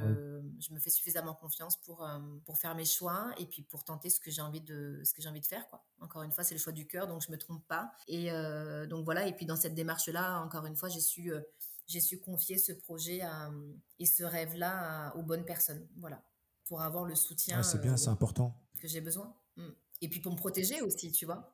je, 0.59 0.73
me 0.73 0.79
fais 0.79 0.89
suffisamment 0.89 1.33
confiance 1.33 1.75
pour, 1.81 2.07
pour 2.45 2.57
faire 2.57 2.75
mes 2.75 2.85
choix 2.85 3.31
et 3.37 3.45
puis 3.45 3.61
pour 3.61 3.83
tenter 3.83 4.09
ce 4.09 4.19
que 4.19 4.31
j'ai 4.31 4.41
envie 4.41 4.61
de, 4.61 5.01
ce 5.03 5.13
que 5.13 5.21
j'ai 5.21 5.29
envie 5.29 5.41
de 5.41 5.45
faire. 5.45 5.67
Quoi. 5.67 5.83
Encore 5.99 6.23
une 6.23 6.31
fois, 6.31 6.45
c'est 6.45 6.55
le 6.55 6.61
choix 6.61 6.73
du 6.73 6.87
cœur, 6.87 7.07
donc 7.07 7.21
je 7.25 7.31
me 7.31 7.37
trompe 7.37 7.67
pas. 7.67 7.91
Et 8.07 8.31
donc 8.87 9.03
voilà. 9.03 9.27
Et 9.27 9.33
puis 9.33 9.45
dans 9.45 9.57
cette 9.57 9.75
démarche-là, 9.75 10.41
encore 10.41 10.65
une 10.65 10.75
fois, 10.75 10.89
j'ai 10.89 11.01
su 11.01 11.31
j'ai 11.87 11.99
su 11.99 12.19
confier 12.21 12.57
ce 12.57 12.71
projet 12.71 13.21
et 13.99 14.05
ce 14.05 14.23
rêve-là 14.23 15.13
aux 15.17 15.23
bonnes 15.23 15.43
personnes. 15.43 15.85
Voilà 15.97 16.23
pour 16.71 16.81
avoir 16.81 17.03
le 17.03 17.15
soutien. 17.15 17.61
c'est 17.63 17.81
bien, 17.81 17.97
c'est 17.97 18.07
important. 18.07 18.57
Que 18.79 18.87
j'ai 18.87 19.01
besoin. 19.01 19.35
Mm. 19.57 19.71
Et 19.99 20.07
puis 20.07 20.21
pour 20.21 20.31
me 20.31 20.37
protéger 20.37 20.81
aussi, 20.81 21.11
tu 21.11 21.25
vois. 21.25 21.53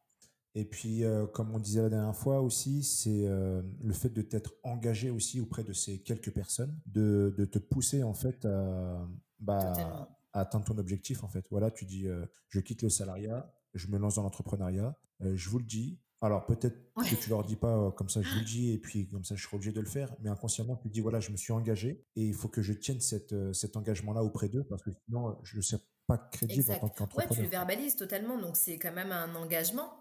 Et 0.53 0.63
puis, 0.63 1.03
euh, 1.03 1.25
comme 1.25 1.55
on 1.55 1.59
disait 1.59 1.81
la 1.81 1.89
dernière 1.89 2.15
fois 2.15 2.41
aussi, 2.41 2.83
c'est 2.83 3.25
euh, 3.25 3.63
le 3.81 3.93
fait 3.93 4.09
de 4.09 4.21
t'être 4.21 4.53
engagé 4.61 5.09
aussi 5.09 5.39
auprès 5.39 5.63
de 5.63 5.73
ces 5.73 6.03
quelques 6.03 6.31
personnes, 6.31 6.79
de, 6.85 7.33
de 7.35 7.45
te 7.45 7.57
pousser 7.57 8.03
en 8.03 8.13
fait 8.13 8.45
à, 8.45 9.09
bah, 9.39 10.07
à, 10.33 10.41
atteindre 10.41 10.65
ton 10.65 10.77
objectif 10.77 11.23
en 11.23 11.29
fait. 11.29 11.47
Voilà, 11.49 11.71
tu 11.71 11.85
dis, 11.85 12.07
euh, 12.07 12.23
je 12.49 12.59
quitte 12.59 12.83
le 12.83 12.89
salariat, 12.89 13.51
je 13.73 13.87
me 13.87 13.97
lance 13.97 14.17
dans 14.17 14.23
l'entrepreneuriat. 14.23 14.95
je 15.19 15.49
vous 15.49 15.57
le 15.57 15.65
dis, 15.65 15.99
alors 16.21 16.45
peut-être 16.45 16.77
que 16.95 17.15
tu 17.15 17.29
leur 17.29 17.43
dis 17.43 17.55
pas 17.55 17.91
comme 17.91 18.09
ça, 18.09 18.21
je 18.21 18.29
vous 18.29 18.39
le 18.39 18.45
dis, 18.45 18.71
et 18.71 18.77
puis 18.77 19.07
comme 19.07 19.23
ça, 19.23 19.35
je 19.35 19.43
serai 19.43 19.55
obligé 19.55 19.71
de 19.71 19.79
le 19.79 19.87
faire, 19.87 20.15
mais 20.21 20.29
inconsciemment, 20.29 20.75
tu 20.75 20.87
te 20.87 20.93
dis, 20.93 21.01
voilà, 21.01 21.19
je 21.19 21.31
me 21.31 21.37
suis 21.37 21.53
engagé, 21.53 22.03
et 22.15 22.25
il 22.25 22.33
faut 22.33 22.47
que 22.47 22.61
je 22.61 22.73
tienne 22.73 22.99
cette, 22.99 23.35
cet 23.53 23.77
engagement-là 23.77 24.23
auprès 24.23 24.49
d'eux, 24.49 24.63
parce 24.63 24.81
que 24.81 24.89
sinon, 25.05 25.37
je 25.43 25.57
ne 25.57 25.61
sais 25.61 25.77
pas 26.07 26.17
crédible 26.17 26.71
en 26.71 26.79
tant 26.79 26.89
qu'entrepreneur. 26.89 27.29
Ouais, 27.29 27.35
tu 27.35 27.43
le 27.43 27.49
verbalises 27.49 27.95
totalement, 27.95 28.37
donc 28.37 28.57
c'est 28.57 28.77
quand 28.79 28.91
même 28.91 29.11
un 29.11 29.35
engagement, 29.35 29.99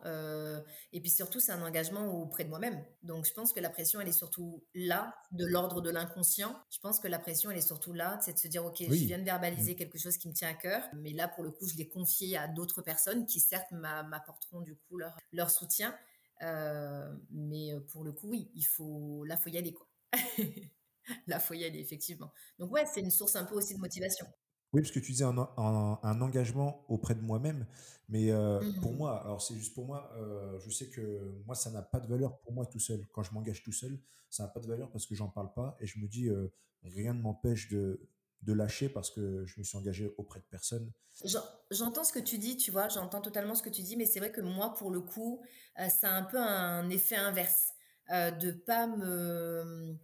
et 0.93 1.01
puis 1.01 1.11
surtout, 1.11 1.41
c'est 1.41 1.53
un 1.53 1.63
engagement 1.63 2.07
auprès 2.07 2.45
de 2.45 2.49
moi-même. 2.49 2.85
Donc 3.03 3.27
je 3.27 3.33
pense 3.33 3.53
que 3.53 3.61
la 3.61 3.71
pression, 3.71 4.01
elle 4.01 4.09
est 4.09 4.13
surtout 4.13 4.65
là, 4.75 5.15
de 5.33 5.45
l'ordre 5.47 5.81
de 5.81 5.91
l'inconscient. 5.91 6.57
Je 6.71 6.79
pense 6.79 7.01
que 7.01 7.09
la 7.09 7.19
pression, 7.19 7.51
elle 7.51 7.59
est 7.59 7.61
surtout 7.61 7.93
là, 7.93 8.19
c'est 8.23 8.33
de 8.33 8.39
se 8.39 8.49
dire, 8.49 8.65
ok, 8.65 8.77
je 8.79 8.93
viens 8.93 9.19
de 9.19 9.25
verbaliser 9.25 9.73
mmh. 9.73 9.77
quelque 9.77 9.99
chose 9.99 10.17
qui 10.17 10.29
me 10.29 10.33
tient 10.33 10.49
à 10.49 10.55
cœur, 10.55 10.83
mais 10.95 11.13
là, 11.13 11.29
pour 11.29 11.45
le 11.45 11.51
coup, 11.51 11.67
je 11.67 11.77
l'ai 11.77 11.89
confié 11.89 12.37
à 12.37 12.49
d'autres 12.49 12.83
personnes 12.83 13.27
qui, 13.27 13.41
certes, 13.41 13.71
m'apporteront 13.73 14.61
du 14.61 14.77
coup 14.77 14.99
leur, 14.99 15.17
leur 15.33 15.51
soutien 15.51 15.95
euh, 16.43 17.15
mais 17.31 17.73
euh, 17.73 17.81
pour 17.81 18.05
le 18.05 18.13
coup, 18.13 18.29
oui, 18.29 18.51
il 18.55 18.65
faut, 18.65 19.25
là, 19.25 19.37
faut 19.37 19.51
y 19.51 19.59
aller, 19.59 19.73
quoi. 19.73 19.89
là, 21.27 21.41
faut 21.41 21.55
y 21.55 21.65
aller, 21.65 21.79
effectivement. 21.79 22.33
Donc, 22.59 22.73
ouais, 22.73 22.85
c'est 22.87 23.01
une 23.01 23.11
source 23.11 23.37
un 23.37 23.45
peu 23.45 23.55
aussi 23.55 23.75
de 23.75 23.81
motivation. 23.81 24.27
Oui, 24.77 24.83
parce 24.83 24.93
que 24.93 25.01
tu 25.01 25.13
disais 25.13 25.25
un, 25.25 25.39
un, 25.39 26.21
engagement 26.21 26.85
auprès 26.89 27.15
de 27.15 27.23
moi-même, 27.23 27.67
mais 28.09 28.31
euh, 28.31 28.61
pour 28.83 28.93
mmh. 28.93 28.97
moi, 28.97 29.23
alors 29.23 29.41
c'est 29.41 29.55
juste 29.55 29.75
pour 29.75 29.87
moi, 29.87 30.13
je 30.61 30.71
sais 30.71 30.89
que 30.89 31.41
moi, 31.47 31.55
ça 31.55 31.71
n'a 31.71 31.83
pas 31.83 31.99
de 31.99 32.07
valeur 32.07 32.37
pour 32.39 32.53
moi 32.53 32.67
tout 32.67 32.79
seul. 32.79 33.07
Quand 33.13 33.23
je 33.23 33.33
m'engage 33.33 33.63
tout 33.63 33.73
seul, 33.73 33.99
ça 34.29 34.43
n'a 34.43 34.49
pas 34.51 34.61
de 34.61 34.67
valeur 34.67 34.91
parce 34.91 35.07
que 35.07 35.15
j'en 35.15 35.29
parle 35.29 35.53
pas 35.55 35.77
et 35.81 35.87
je 35.87 35.99
me 35.99 36.07
dis, 36.07 36.31
rien 36.85 37.15
ne 37.15 37.23
m'empêche 37.23 37.69
de, 37.71 38.07
de 38.43 38.53
lâcher 38.53 38.89
parce 38.89 39.11
que 39.11 39.45
je 39.45 39.59
me 39.59 39.65
suis 39.65 39.77
engagé 39.77 40.13
auprès 40.19 40.41
de 40.41 40.45
personne. 40.51 40.93
J'entends 41.71 42.05
ce 42.05 42.13
que 42.13 42.19
tu 42.19 42.39
dis, 42.39 42.57
tu 42.57 42.71
vois, 42.71 42.89
j'entends 42.89 43.21
totalement 43.21 43.55
ce 43.55 43.63
que 43.63 43.71
tu 43.71 43.83
dis, 43.83 43.97
mais 43.97 44.05
c'est 44.05 44.21
vrai 44.21 44.31
que 44.31 44.41
moi, 44.41 44.75
pour 44.75 44.91
le 44.91 45.01
coup, 45.01 45.43
euh, 45.79 45.89
ça 45.89 46.11
a 46.11 46.15
un 46.15 46.25
peu 46.25 46.39
un 46.39 46.89
effet 46.91 47.17
inverse. 47.17 47.73
Euh, 48.11 48.31
de 48.31 48.53
pas 48.53 48.87
me. 48.87 49.97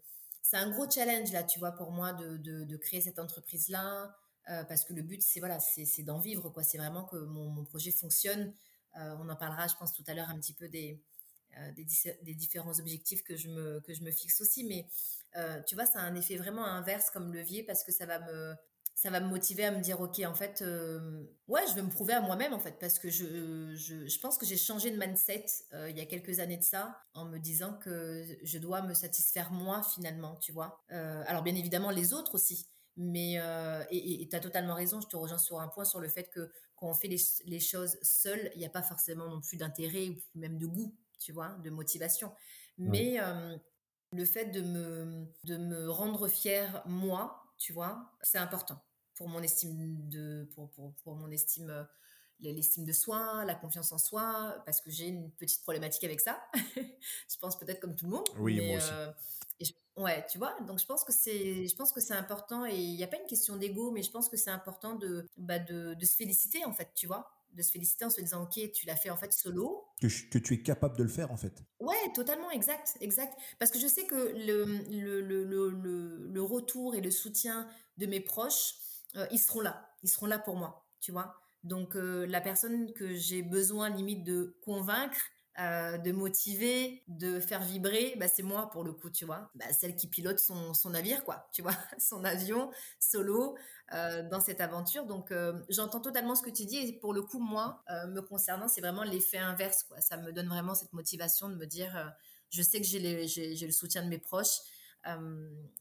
C'est 0.43 0.57
un 0.57 0.71
gros 0.71 0.91
challenge, 0.91 1.31
là, 1.33 1.45
tu 1.45 1.61
vois, 1.61 1.73
pour 1.73 1.93
moi, 1.93 2.13
de, 2.13 2.37
de, 2.37 2.77
créer 2.77 3.01
cette 3.01 3.21
entreprise-là, 3.21 4.13
euh, 4.51 4.65
parce 4.65 4.85
que 4.85 4.93
le 4.93 5.03
but, 5.03 5.23
c'est 5.23 5.41
voilà, 5.41 5.61
c'est 5.61 6.03
d'en 6.03 6.19
vivre, 6.19 6.51
quoi. 6.51 6.63
C'est 6.63 6.79
vraiment 6.79 7.05
que 7.05 7.17
mon, 7.17 7.65
projet 7.65 7.91
fonctionne. 7.91 8.53
on 8.95 9.29
en 9.29 9.37
parlera, 9.37 9.67
je 9.69 9.75
pense, 9.77 9.93
tout 9.93 10.05
à 10.07 10.15
l'heure 10.15 10.29
un 10.29 10.39
petit 10.39 10.55
peu 10.55 10.69
des, 10.69 11.01
des, 12.23 12.35
différents 12.35 12.79
objectifs 12.79 13.23
que 13.23 13.37
je 13.37 13.49
me, 13.49 13.81
que 13.81 13.95
je 13.95 14.03
me 14.03 14.11
fixe 14.11 14.41
aussi, 14.41 14.65
mais 14.65 14.87
euh, 15.37 15.61
tu 15.67 15.75
vois, 15.75 15.87
ça 15.87 16.01
a 16.01 16.03
un 16.03 16.15
effet 16.15 16.37
vraiment 16.37 16.65
inverse 16.65 17.11
comme 17.11 17.33
levier 17.33 17.63
parce 17.63 17.85
que 17.85 17.93
ça 17.93 18.07
va 18.07 18.19
me, 18.21 18.55
ça 18.95 19.11
va 19.11 19.21
me 19.21 19.29
motiver 19.29 19.65
à 19.65 19.71
me 19.71 19.81
dire, 19.81 20.01
OK, 20.01 20.21
en 20.21 20.35
fait, 20.35 20.63
euh, 20.63 21.25
ouais, 21.49 21.63
je 21.69 21.75
vais 21.75 21.83
me 21.83 21.91
prouver 21.91 22.13
à 22.13 22.21
moi-même, 22.21 22.53
en 22.53 22.59
fait, 22.59 22.79
parce 22.79 22.99
que 22.99 23.09
je, 23.09 23.75
je, 23.75 24.19
pense 24.21 24.37
que 24.37 24.47
j'ai 24.47 24.59
changé 24.59 24.91
de 24.91 24.99
mindset 24.99 25.47
euh, 25.73 25.89
il 25.91 25.97
y 25.97 26.01
a 26.01 26.07
quelques 26.07 26.41
années 26.41 26.59
de 26.59 26.63
ça, 26.63 27.01
en 27.15 27.25
me 27.25 27.39
disant 27.39 27.75
que 27.75 28.25
je 28.43 28.59
dois 28.59 28.83
me 28.83 28.95
satisfaire 28.95 29.51
moi, 29.51 29.83
finalement, 29.95 30.37
tu 30.37 30.53
vois. 30.53 30.85
alors, 30.91 31.43
bien 31.43 31.55
évidemment, 31.55 31.91
les 31.91 32.13
autres 32.13 32.35
aussi. 32.35 32.69
Mais, 32.97 33.39
et 33.91 34.29
tu 34.29 34.37
as 34.37 34.41
totalement 34.41 34.75
raison, 34.75 35.01
je 35.01 35.07
te 35.07 35.17
rejoins 35.17 35.39
sur 35.39 35.61
un 35.61 35.69
point, 35.69 35.85
sur 35.85 36.01
le 36.01 36.09
fait 36.09 36.29
que 36.29 36.53
quand 36.77 36.89
on 36.89 36.95
fait 36.95 37.09
les, 37.09 37.21
les 37.47 37.61
choses 37.61 37.99
seul, 38.03 38.51
il 38.55 38.59
n'y 38.59 38.67
a 38.67 38.71
pas 38.71 38.83
forcément 38.83 39.29
non 39.29 39.41
plus 39.41 39.57
d'intérêt 39.57 40.09
ou 40.11 40.17
même 40.35 40.59
de 40.59 40.67
goût, 40.67 40.95
tu 41.19 41.33
vois, 41.33 41.51
de 41.65 41.71
motivation. 41.71 42.33
Mais 42.77 43.19
le 44.13 44.25
fait 44.25 44.47
de 44.47 44.61
me, 44.61 45.27
de 45.45 45.57
me 45.57 45.91
rendre 45.91 46.29
fière, 46.29 46.83
moi, 46.87 47.43
tu 47.57 47.73
vois, 47.73 48.13
c'est 48.23 48.39
important 48.39 48.83
pour 49.15 49.29
mon 49.29 49.43
estime 49.43 50.09
de, 50.09 50.49
pour, 50.55 50.71
pour, 50.71 50.95
pour 51.05 51.15
mon 51.15 51.31
estime, 51.31 51.71
euh, 51.71 51.85
l'estime 52.41 52.85
de 52.85 52.93
soi, 52.93 53.45
la 53.45 53.55
confiance 53.55 53.93
en 53.93 53.99
soi, 53.99 54.63
parce 54.67 54.81
que 54.81 54.91
j'ai 54.91 55.07
une 55.07 55.31
petite 55.33 55.63
problématique 55.63 56.05
avec 56.05 56.21
ça. 56.21 56.43
je 56.77 57.37
pense 57.41 57.59
peut-être 57.59 57.81
comme 57.81 57.95
tout 57.95 58.07
le 58.07 58.11
monde. 58.11 58.27
Oui, 58.39 58.61
moi 58.67 58.79
aussi. 58.79 58.89
Euh, 58.91 59.13
ouais, 59.97 60.25
tu 60.31 60.39
vois? 60.39 60.55
Donc 60.67 60.79
je 60.79 60.87
pense 60.87 61.05
que 61.05 61.13
c'est, 61.13 61.67
je 61.67 61.77
pense 61.77 61.93
que 61.93 62.01
c'est 62.01 62.15
important 62.15 62.67
et 62.67 62.75
il 62.75 62.97
n'y 62.97 63.05
a 63.05 63.07
pas 63.07 63.19
une 63.19 63.27
question 63.27 63.57
d'ego, 63.57 63.91
mais 63.91 64.03
je 64.03 64.11
pense 64.11 64.29
que 64.29 64.37
c'est 64.37 64.51
important 64.51 64.95
de, 64.95 65.27
bah 65.37 65.59
de, 65.59 65.95
de 65.95 66.05
se 66.05 66.15
féliciter 66.15 66.65
en 66.65 66.73
fait, 66.73 66.91
tu 66.95 67.07
vois? 67.07 67.31
De 67.53 67.63
se 67.63 67.71
féliciter 67.71 68.05
en 68.05 68.11
se 68.11 68.21
disant 68.21 68.45
ok 68.45 68.71
tu 68.73 68.87
l'as 68.87 68.97
fait 68.97 69.11
en 69.11 69.17
fait 69.17 69.33
solo. 69.33 69.85
Que, 70.01 70.07
que, 70.31 70.39
tu 70.39 70.55
es 70.55 70.63
capable 70.63 70.97
de 70.97 71.03
le 71.03 71.09
faire 71.09 71.31
en 71.31 71.37
fait. 71.37 71.63
Ouais 71.81 72.13
totalement 72.15 72.51
exact 72.51 72.97
exact. 73.01 73.39
Parce 73.59 73.71
que 73.71 73.79
je 73.79 73.87
sais 73.87 74.07
que 74.07 74.15
le, 74.15 74.65
le, 74.91 75.45
le, 75.45 76.29
le 76.29 76.43
retour 76.43 76.95
et 76.95 77.01
le 77.01 77.11
soutien 77.11 77.69
de 77.99 78.07
mes 78.07 78.21
proches 78.21 78.77
euh, 79.17 79.27
ils 79.31 79.39
seront 79.39 79.61
là. 79.61 79.91
Ils 80.03 80.09
seront 80.09 80.27
là 80.27 80.39
pour 80.39 80.57
moi 80.57 80.87
tu 81.01 81.13
vois? 81.13 81.37
Donc 81.65 81.95
la 81.95 82.41
personne 82.41 82.93
que 82.93 83.15
j'ai 83.15 83.43
besoin 83.43 83.89
limite 83.89 84.25
de 84.25 84.57
convaincre, 84.65 85.21
euh, 85.59 85.99
de 85.99 86.13
motiver, 86.13 87.03
de 87.09 87.39
faire 87.39 87.61
vibrer, 87.61 88.15
bah, 88.19 88.27
c'est 88.27 88.43
moi 88.43 88.71
pour 88.71 88.85
le 88.85 88.93
coup, 88.93 89.11
tu 89.11 89.27
vois. 89.27 89.51
Bah, 89.55 89.67
celle 89.73 89.97
qui 89.97 90.07
pilote 90.07 90.39
son, 90.39 90.73
navire, 90.91 91.25
quoi, 91.25 91.49
tu 91.53 91.61
vois, 91.61 91.75
son 91.99 92.25
avion 92.25 92.71
solo 92.99 93.57
euh, 93.93 94.27
dans 94.29 94.41
cette 94.41 94.63
aventure. 94.63 95.05
Donc, 95.05 95.31
euh, 95.31 95.63
j'entends 95.69 96.01
totalement 96.01 96.35
ce 96.35 96.43
que 96.43 96.51
tu 96.51 96.65
dis. 96.65 96.79
Et 96.79 96.93
pour 96.99 97.13
le 97.13 97.21
coup, 97.23 97.39
moi, 97.39 97.85
me 98.09 98.21
concernant, 98.21 98.67
c'est 98.67 98.81
vraiment 98.81 99.03
l'effet 99.03 99.39
inverse, 99.39 99.83
quoi. 99.83 100.01
Ça 100.01 100.17
me 100.17 100.33
donne 100.33 100.49
vraiment 100.49 100.75
cette 100.75 100.95
motivation 100.95 101.51
de 101.51 101.57
me 101.57 101.67
dire, 101.67 102.15
je 102.49 102.63
sais 102.63 102.81
que 102.81 102.87
j'ai 102.87 103.67
le 103.67 103.73
soutien 103.73 104.03
de 104.03 104.09
mes 104.09 104.19
proches. 104.19 104.61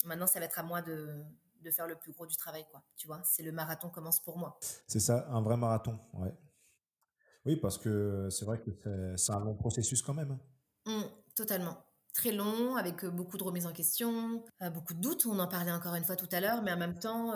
maintenant, 0.04 0.28
ça 0.28 0.40
va 0.40 0.46
être 0.46 0.60
à 0.60 0.64
moi 0.64 0.82
de, 0.82 1.24
de 1.62 1.72
faire 1.72 1.88
le 1.88 1.96
plus 1.96 2.12
gros 2.12 2.26
du 2.26 2.36
travail, 2.36 2.66
quoi. 2.70 2.84
Tu 2.98 3.08
vois, 3.08 3.22
c'est 3.24 3.44
le 3.44 3.52
marathon 3.52 3.90
commence 3.90 4.20
pour 4.20 4.38
moi. 4.38 4.58
C'est 4.88 5.00
ça, 5.00 5.28
un 5.30 5.42
vrai 5.42 5.56
marathon, 5.56 5.98
ouais. 6.14 6.34
Oui, 7.46 7.56
parce 7.56 7.78
que 7.78 8.28
c'est 8.30 8.46
vrai 8.46 8.60
que 8.60 8.72
c'est 9.18 9.34
un 9.34 9.40
long 9.40 9.56
processus 9.56 10.02
quand 10.02 10.14
même. 10.14 10.32
Hein. 10.32 10.40
Mmh, 10.86 11.36
totalement 11.36 11.78
très 12.14 12.32
long, 12.32 12.76
avec 12.76 13.06
beaucoup 13.06 13.38
de 13.38 13.44
remises 13.44 13.66
en 13.66 13.74
question, 13.74 14.44
beaucoup 14.74 14.94
de 14.94 15.00
doutes, 15.00 15.26
on 15.26 15.40
en 15.40 15.48
parlait 15.48 15.72
encore 15.72 15.96
une 15.96 16.04
fois 16.04 16.16
tout 16.16 16.30
à 16.32 16.40
l'heure, 16.40 16.62
mais 16.62 16.72
en 16.72 16.78
même 16.78 17.00
temps, 17.00 17.34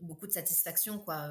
beaucoup 0.00 0.26
de 0.26 0.32
satisfaction, 0.32 0.98
quoi, 0.98 1.28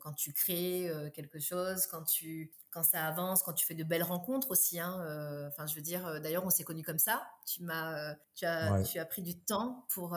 quand 0.00 0.12
tu 0.12 0.32
crées 0.32 0.90
quelque 1.14 1.38
chose, 1.38 1.86
quand, 1.86 2.04
tu, 2.04 2.52
quand 2.70 2.82
ça 2.82 3.06
avance, 3.06 3.42
quand 3.42 3.52
tu 3.52 3.66
fais 3.66 3.74
de 3.74 3.84
belles 3.84 4.02
rencontres 4.02 4.50
aussi. 4.50 4.78
Hein, 4.78 5.46
enfin, 5.48 5.66
je 5.66 5.74
veux 5.74 5.80
dire, 5.80 6.20
d'ailleurs, 6.20 6.44
on 6.44 6.50
s'est 6.50 6.64
connus 6.64 6.84
comme 6.84 6.98
ça. 6.98 7.26
Tu, 7.46 7.62
m'as, 7.62 8.14
tu, 8.34 8.44
as, 8.44 8.82
tu 8.82 8.98
as 8.98 9.04
pris 9.06 9.22
du 9.22 9.38
temps 9.38 9.86
pour, 9.88 10.16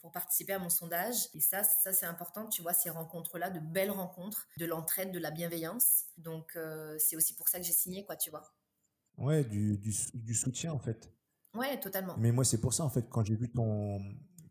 pour 0.00 0.12
participer 0.12 0.54
à 0.54 0.58
mon 0.58 0.70
sondage. 0.70 1.28
Et 1.34 1.40
ça, 1.40 1.62
ça 1.62 1.92
c'est 1.92 2.06
important, 2.06 2.48
tu 2.48 2.62
vois, 2.62 2.72
ces 2.72 2.90
rencontres-là, 2.90 3.50
de 3.50 3.60
belles 3.60 3.90
rencontres, 3.90 4.46
de 4.56 4.66
l'entraide, 4.66 5.12
de 5.12 5.18
la 5.18 5.30
bienveillance. 5.30 6.04
Donc, 6.16 6.58
c'est 6.98 7.16
aussi 7.16 7.34
pour 7.34 7.48
ça 7.48 7.58
que 7.58 7.64
j'ai 7.64 7.72
signé, 7.72 8.04
quoi, 8.04 8.16
tu 8.16 8.30
vois. 8.30 8.54
Ouais, 9.18 9.42
du, 9.42 9.76
du, 9.78 9.92
du 10.14 10.34
soutien, 10.34 10.72
en 10.72 10.78
fait. 10.78 11.12
Ouais, 11.54 11.78
totalement. 11.80 12.14
Mais 12.18 12.32
moi, 12.32 12.44
c'est 12.44 12.60
pour 12.60 12.74
ça, 12.74 12.84
en 12.84 12.90
fait, 12.90 13.08
quand 13.08 13.24
j'ai 13.24 13.36
vu 13.36 13.50
ton, 13.50 14.00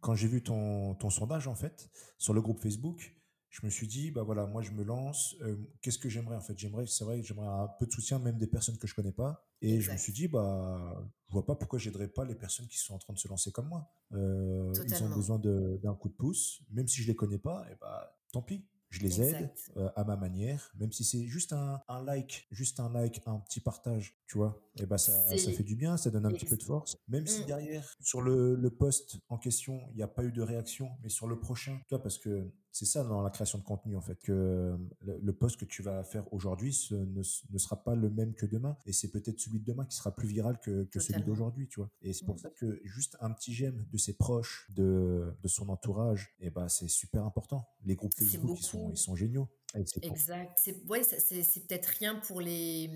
quand 0.01 0.15
j'ai 0.15 0.27
vu 0.27 0.41
ton, 0.43 0.95
ton 0.95 1.09
sondage, 1.09 1.47
en 1.47 1.55
fait, 1.55 1.89
sur 2.17 2.33
le 2.33 2.41
groupe 2.41 2.59
Facebook, 2.59 3.13
je 3.49 3.65
me 3.65 3.71
suis 3.71 3.87
dit, 3.87 4.11
bah 4.11 4.23
voilà, 4.23 4.45
moi, 4.45 4.61
je 4.61 4.71
me 4.71 4.83
lance. 4.83 5.35
Euh, 5.41 5.55
qu'est-ce 5.81 5.97
que 5.97 6.09
j'aimerais, 6.09 6.35
en 6.35 6.41
fait? 6.41 6.57
J'aimerais, 6.57 6.85
c'est 6.85 7.03
vrai, 7.03 7.23
j'aimerais 7.23 7.47
un 7.47 7.67
peu 7.79 7.85
de 7.85 7.91
soutien, 7.91 8.19
même 8.19 8.37
des 8.37 8.47
personnes 8.47 8.77
que 8.77 8.87
je 8.87 8.93
connais 8.93 9.11
pas. 9.11 9.47
Et 9.61 9.81
je 9.81 9.91
me 9.91 9.97
suis 9.97 10.13
dit, 10.13 10.27
bah, 10.27 11.07
je 11.27 11.33
vois 11.33 11.45
pas 11.45 11.55
pourquoi 11.55 11.79
j'aiderais 11.79 12.07
pas 12.07 12.25
les 12.25 12.35
personnes 12.35 12.67
qui 12.67 12.77
sont 12.77 12.93
en 12.93 12.99
train 12.99 13.13
de 13.13 13.19
se 13.19 13.27
lancer 13.27 13.51
comme 13.51 13.67
moi. 13.67 13.89
Euh, 14.13 14.73
ils 14.85 15.03
ont 15.03 15.15
besoin 15.15 15.39
d'un 15.39 15.95
coup 15.95 16.09
de 16.09 16.13
pouce, 16.13 16.61
même 16.71 16.87
si 16.87 17.01
je 17.01 17.07
les 17.07 17.15
connais 17.15 17.39
pas, 17.39 17.65
et 17.71 17.75
bah, 17.79 18.15
tant 18.31 18.41
pis 18.41 18.63
je 18.89 19.01
les 19.01 19.21
aide 19.21 19.49
euh, 19.75 19.89
à 19.95 20.03
ma 20.03 20.15
manière, 20.15 20.71
même 20.79 20.91
si 20.91 21.03
c'est 21.03 21.25
juste 21.25 21.53
un, 21.53 21.81
un, 21.87 22.03
like, 22.03 22.47
juste 22.51 22.79
un 22.79 22.89
like, 22.89 23.21
un 23.25 23.39
petit 23.39 23.59
partage, 23.59 24.15
tu 24.27 24.37
vois. 24.37 24.61
Et 24.79 24.85
bah 24.85 24.97
ça, 24.97 25.11
ça 25.37 25.51
fait 25.51 25.63
du 25.63 25.75
bien, 25.75 25.97
ça 25.97 26.09
donne 26.09 26.25
un 26.25 26.31
petit 26.31 26.45
peu 26.45 26.57
de 26.57 26.63
force. 26.63 26.97
Même 27.07 27.27
si 27.27 27.41
mmh. 27.41 27.45
derrière, 27.45 27.95
sur 27.99 28.21
le, 28.21 28.55
le 28.55 28.69
post 28.69 29.19
en 29.29 29.37
question, 29.37 29.81
il 29.91 29.97
n'y 29.97 30.03
a 30.03 30.07
pas 30.07 30.23
eu 30.23 30.31
de 30.31 30.41
réaction, 30.41 30.89
mais 31.03 31.09
sur 31.09 31.27
le 31.27 31.39
prochain, 31.39 31.77
tu 31.87 31.95
vois, 31.95 32.01
parce 32.01 32.17
que 32.17 32.51
c'est 32.77 32.85
ça 32.85 33.03
dans 33.03 33.23
la 33.23 33.31
création 33.31 33.57
de 33.57 33.63
contenu 33.63 33.95
en 33.95 34.01
fait 34.01 34.21
que 34.21 34.77
le, 35.01 35.33
post 35.33 35.59
que 35.59 35.65
tu 35.65 35.81
vas 35.81 36.03
faire 36.03 36.31
aujourd'hui 36.31 36.77
ne, 36.91 37.23
ne, 37.49 37.57
sera 37.57 37.83
pas 37.83 37.95
le 37.95 38.11
même 38.11 38.35
que 38.35 38.45
demain. 38.45 38.77
Et 38.85 38.93
c'est 38.93 39.09
peut-être 39.09 39.39
celui 39.39 39.59
de 39.59 39.65
demain 39.65 39.83
qui 39.85 39.95
sera 39.95 40.15
plus 40.15 40.27
viral 40.27 40.59
que, 40.59 40.83
que 40.83 40.99
celui 40.99 41.23
d'aujourd'hui 41.23 41.67
tu 41.67 41.79
vois. 41.79 41.89
Et 42.03 42.13
c'est 42.13 42.23
pour 42.23 42.35
mmh. 42.35 42.39
ça 42.39 42.49
que 42.51 42.79
juste 42.83 43.17
un 43.19 43.31
petit 43.31 43.51
j'aime 43.51 43.83
de 43.91 43.97
ses 43.97 44.13
proches 44.13 44.69
de, 44.75 45.33
de 45.41 45.47
son 45.47 45.69
entourage 45.69 46.35
et 46.39 46.47
eh 46.47 46.49
ben 46.51 46.69
c'est 46.69 46.87
super 46.87 47.25
important. 47.25 47.67
Les 47.83 47.95
groupes 47.95 48.13
Facebook 48.13 48.59
ils 48.59 48.63
sont 48.65 48.91
ils 48.91 48.97
sont 48.97 49.15
géniaux. 49.15 49.49
Exact. 49.73 50.53
C'est 50.57 50.85
ouais, 50.87 51.01
c'est 51.03 51.67
peut-être 51.67 51.87
rien 51.87 52.15
pour 52.15 52.41
les 52.41 52.91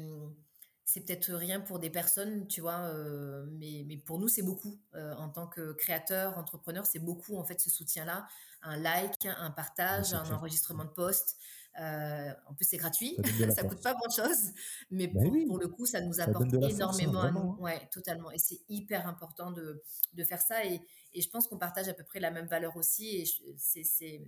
c'est 0.92 1.00
peut-être 1.00 1.32
rien 1.32 1.62
pour 1.62 1.80
des 1.80 1.90
personnes, 1.90 2.48
tu 2.48 2.60
vois, 2.60 2.80
euh, 2.80 3.46
mais, 3.54 3.86
mais, 3.88 3.96
pour 3.96 4.20
nous, 4.20 4.28
c'est 4.28 4.42
beaucoup. 4.42 4.78
Euh, 4.94 5.16
en 5.16 5.30
tant 5.30 5.48
que 5.48 5.72
créateur, 5.72 6.38
entrepreneur, 6.38 6.86
c'est 6.86 7.00
beaucoup, 7.00 7.38
en 7.38 7.46
fait, 7.46 7.62
ce 7.62 7.70
soutien-là. 7.70 8.28
Un 8.62 8.76
like, 8.76 9.26
un 9.26 9.52
partage, 9.52 10.14
un 10.14 10.30
enregistrement 10.34 10.84
de 10.84 10.90
poste. 10.90 11.38
Euh, 11.80 12.32
en 12.48 12.54
plus, 12.54 12.66
c'est 12.66 12.78
gratuit, 12.78 13.16
ça 13.56 13.64
coûte 13.68 13.82
pas 13.82 13.94
grand-chose, 13.94 14.52
mais 14.90 15.08
bah 15.08 15.22
pour, 15.48 15.58
le 15.58 15.68
coup, 15.68 15.86
ça 15.86 16.02
nous 16.02 16.20
apporte 16.20 16.54
hein, 16.54 16.68
énormément 16.68 17.22
à 17.22 17.32
nous. 17.32 17.56
Ouais, 17.60 17.88
totalement. 17.92 18.32
Et 18.32 18.38
c'est 18.38 18.60
hyper 18.68 19.08
important 19.08 19.52
de, 19.52 19.82
de 20.14 20.24
faire 20.24 20.42
ça. 20.42 20.66
Et, 20.66 20.82
et 21.14 21.22
je 21.22 21.30
pense 21.30 21.48
qu'on 21.48 21.58
partage 21.58 21.88
à 21.88 21.94
peu 21.94 22.04
près 22.04 22.20
la 22.20 22.32
même 22.32 22.48
valeur 22.48 22.76
aussi. 22.76 23.18
Et 23.18 23.56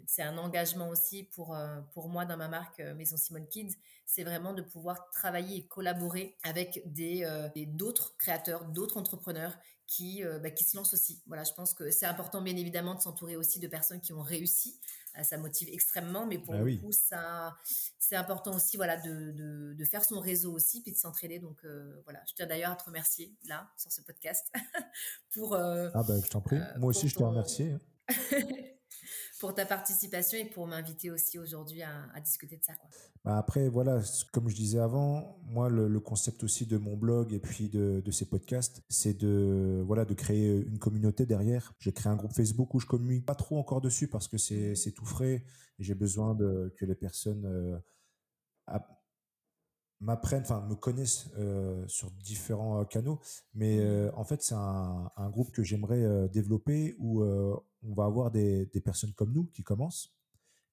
c'est 0.05 0.23
un 0.23 0.37
engagement 0.37 0.89
aussi 0.89 1.23
pour, 1.23 1.57
pour 1.93 2.09
moi 2.09 2.25
dans 2.25 2.37
ma 2.37 2.47
marque 2.47 2.79
Maison 2.79 3.17
Simone 3.17 3.47
Kids 3.47 3.77
c'est 4.05 4.23
vraiment 4.23 4.53
de 4.53 4.61
pouvoir 4.61 5.09
travailler 5.11 5.57
et 5.57 5.67
collaborer 5.67 6.37
avec 6.43 6.81
des 6.85 7.23
euh, 7.23 7.49
d'autres 7.67 8.15
créateurs, 8.17 8.65
d'autres 8.65 8.97
entrepreneurs 8.97 9.57
qui, 9.87 10.23
euh, 10.23 10.39
bah, 10.39 10.51
qui 10.51 10.63
se 10.63 10.75
lancent 10.77 10.93
aussi. 10.93 11.21
Voilà, 11.27 11.43
je 11.43 11.53
pense 11.53 11.73
que 11.73 11.89
c'est 11.91 12.05
important 12.05 12.41
bien 12.41 12.55
évidemment 12.55 12.95
de 12.95 13.01
s'entourer 13.01 13.35
aussi 13.35 13.59
de 13.59 13.67
personnes 13.67 14.01
qui 14.01 14.13
ont 14.13 14.21
réussi. 14.21 14.79
Euh, 15.17 15.23
ça 15.23 15.37
motive 15.37 15.69
extrêmement, 15.71 16.25
mais 16.25 16.39
pour 16.39 16.53
bah 16.53 16.61
le 16.61 16.77
coup, 16.77 16.91
ça, 16.91 17.55
c'est 17.99 18.15
important 18.15 18.55
aussi 18.55 18.77
voilà, 18.77 18.97
de, 18.97 19.73
de, 19.73 19.85
faire 19.85 20.03
son 20.03 20.19
réseau 20.19 20.53
aussi, 20.53 20.81
puis 20.81 20.91
de 20.91 20.97
s'entraider. 20.97 21.39
Donc 21.39 21.65
voilà, 22.03 22.21
je 22.27 22.33
tiens 22.33 22.47
d'ailleurs 22.47 22.71
à 22.71 22.75
te 22.75 22.85
remercier 22.85 23.35
là, 23.47 23.69
sur 23.77 23.91
ce 23.91 24.01
podcast. 24.01 24.51
pour, 25.33 25.55
ah 25.55 26.03
ben, 26.07 26.21
je 26.23 26.29
t'en 26.29 26.41
prie. 26.41 26.59
Moi 26.77 26.89
aussi, 26.89 27.07
je 27.09 27.15
te 27.15 27.23
remercie. 27.23 27.73
Pour 29.43 29.53
ta 29.53 29.65
participation 29.65 30.37
et 30.37 30.45
pour 30.45 30.67
m'inviter 30.67 31.11
aussi 31.11 31.37
aujourd'hui 31.37 31.83
à, 31.83 32.17
discuter 32.21 32.55
de 32.55 32.63
ça. 32.63 32.75
Quoi. 32.75 32.89
Bah, 33.25 33.37
après, 33.37 33.67
voilà, 33.67 33.99
comme 34.31 34.47
je 34.47 34.55
disais 34.55 34.79
avant, 34.79 35.37
moi, 35.43 35.67
le, 35.67 35.99
concept 35.99 36.45
aussi 36.45 36.65
de 36.65 36.77
mon 36.77 36.95
blog 36.95 37.33
et 37.33 37.39
puis 37.39 37.67
de, 37.67 38.01
ces 38.09 38.23
podcasts, 38.23 38.81
c'est 38.87 39.17
de, 39.17 39.83
voilà, 39.85 40.05
de 40.05 40.13
créer 40.13 40.61
une 40.61 40.79
communauté 40.79 41.25
derrière. 41.25 41.73
J'ai 41.79 41.91
créé 41.91 42.09
un 42.09 42.15
groupe 42.15 42.31
Facebook 42.31 42.73
où 42.73 42.79
je 42.79 42.85
communique 42.85 43.25
pas 43.25 43.35
trop 43.35 43.59
encore 43.59 43.81
dessus 43.81 44.07
parce 44.07 44.29
que 44.29 44.37
c'est, 44.37 44.75
mmh. 44.75 44.91
tout 44.93 45.05
frais 45.05 45.43
et 45.77 45.83
j'ai 45.83 45.93
besoin 45.93 46.35
de, 46.35 46.73
que 46.77 46.85
les 46.85 46.95
personnes 46.95 47.43
euh, 47.45 47.77
m'apprennent, 50.03 50.43
enfin 50.43 50.61
me 50.67 50.75
connaissent 50.75 51.29
euh, 51.37 51.83
sur 51.87 52.11
différents 52.11 52.81
euh, 52.81 52.83
canaux. 52.83 53.19
Mais 53.53 53.77
mmh. 53.77 54.11
en 54.15 54.23
fait, 54.23 54.43
c'est 54.43 54.55
un, 54.55 55.09
un, 55.15 55.29
groupe 55.29 55.51
que 55.51 55.63
j'aimerais 55.63 56.29
développer 56.29 56.95
où 56.99 57.23
on 57.23 57.93
va 57.93 58.05
avoir 58.05 58.31
des, 58.31 58.65
personnes 58.83 59.13
comme 59.13 59.33
nous 59.33 59.45
qui 59.45 59.63
commencent, 59.63 60.13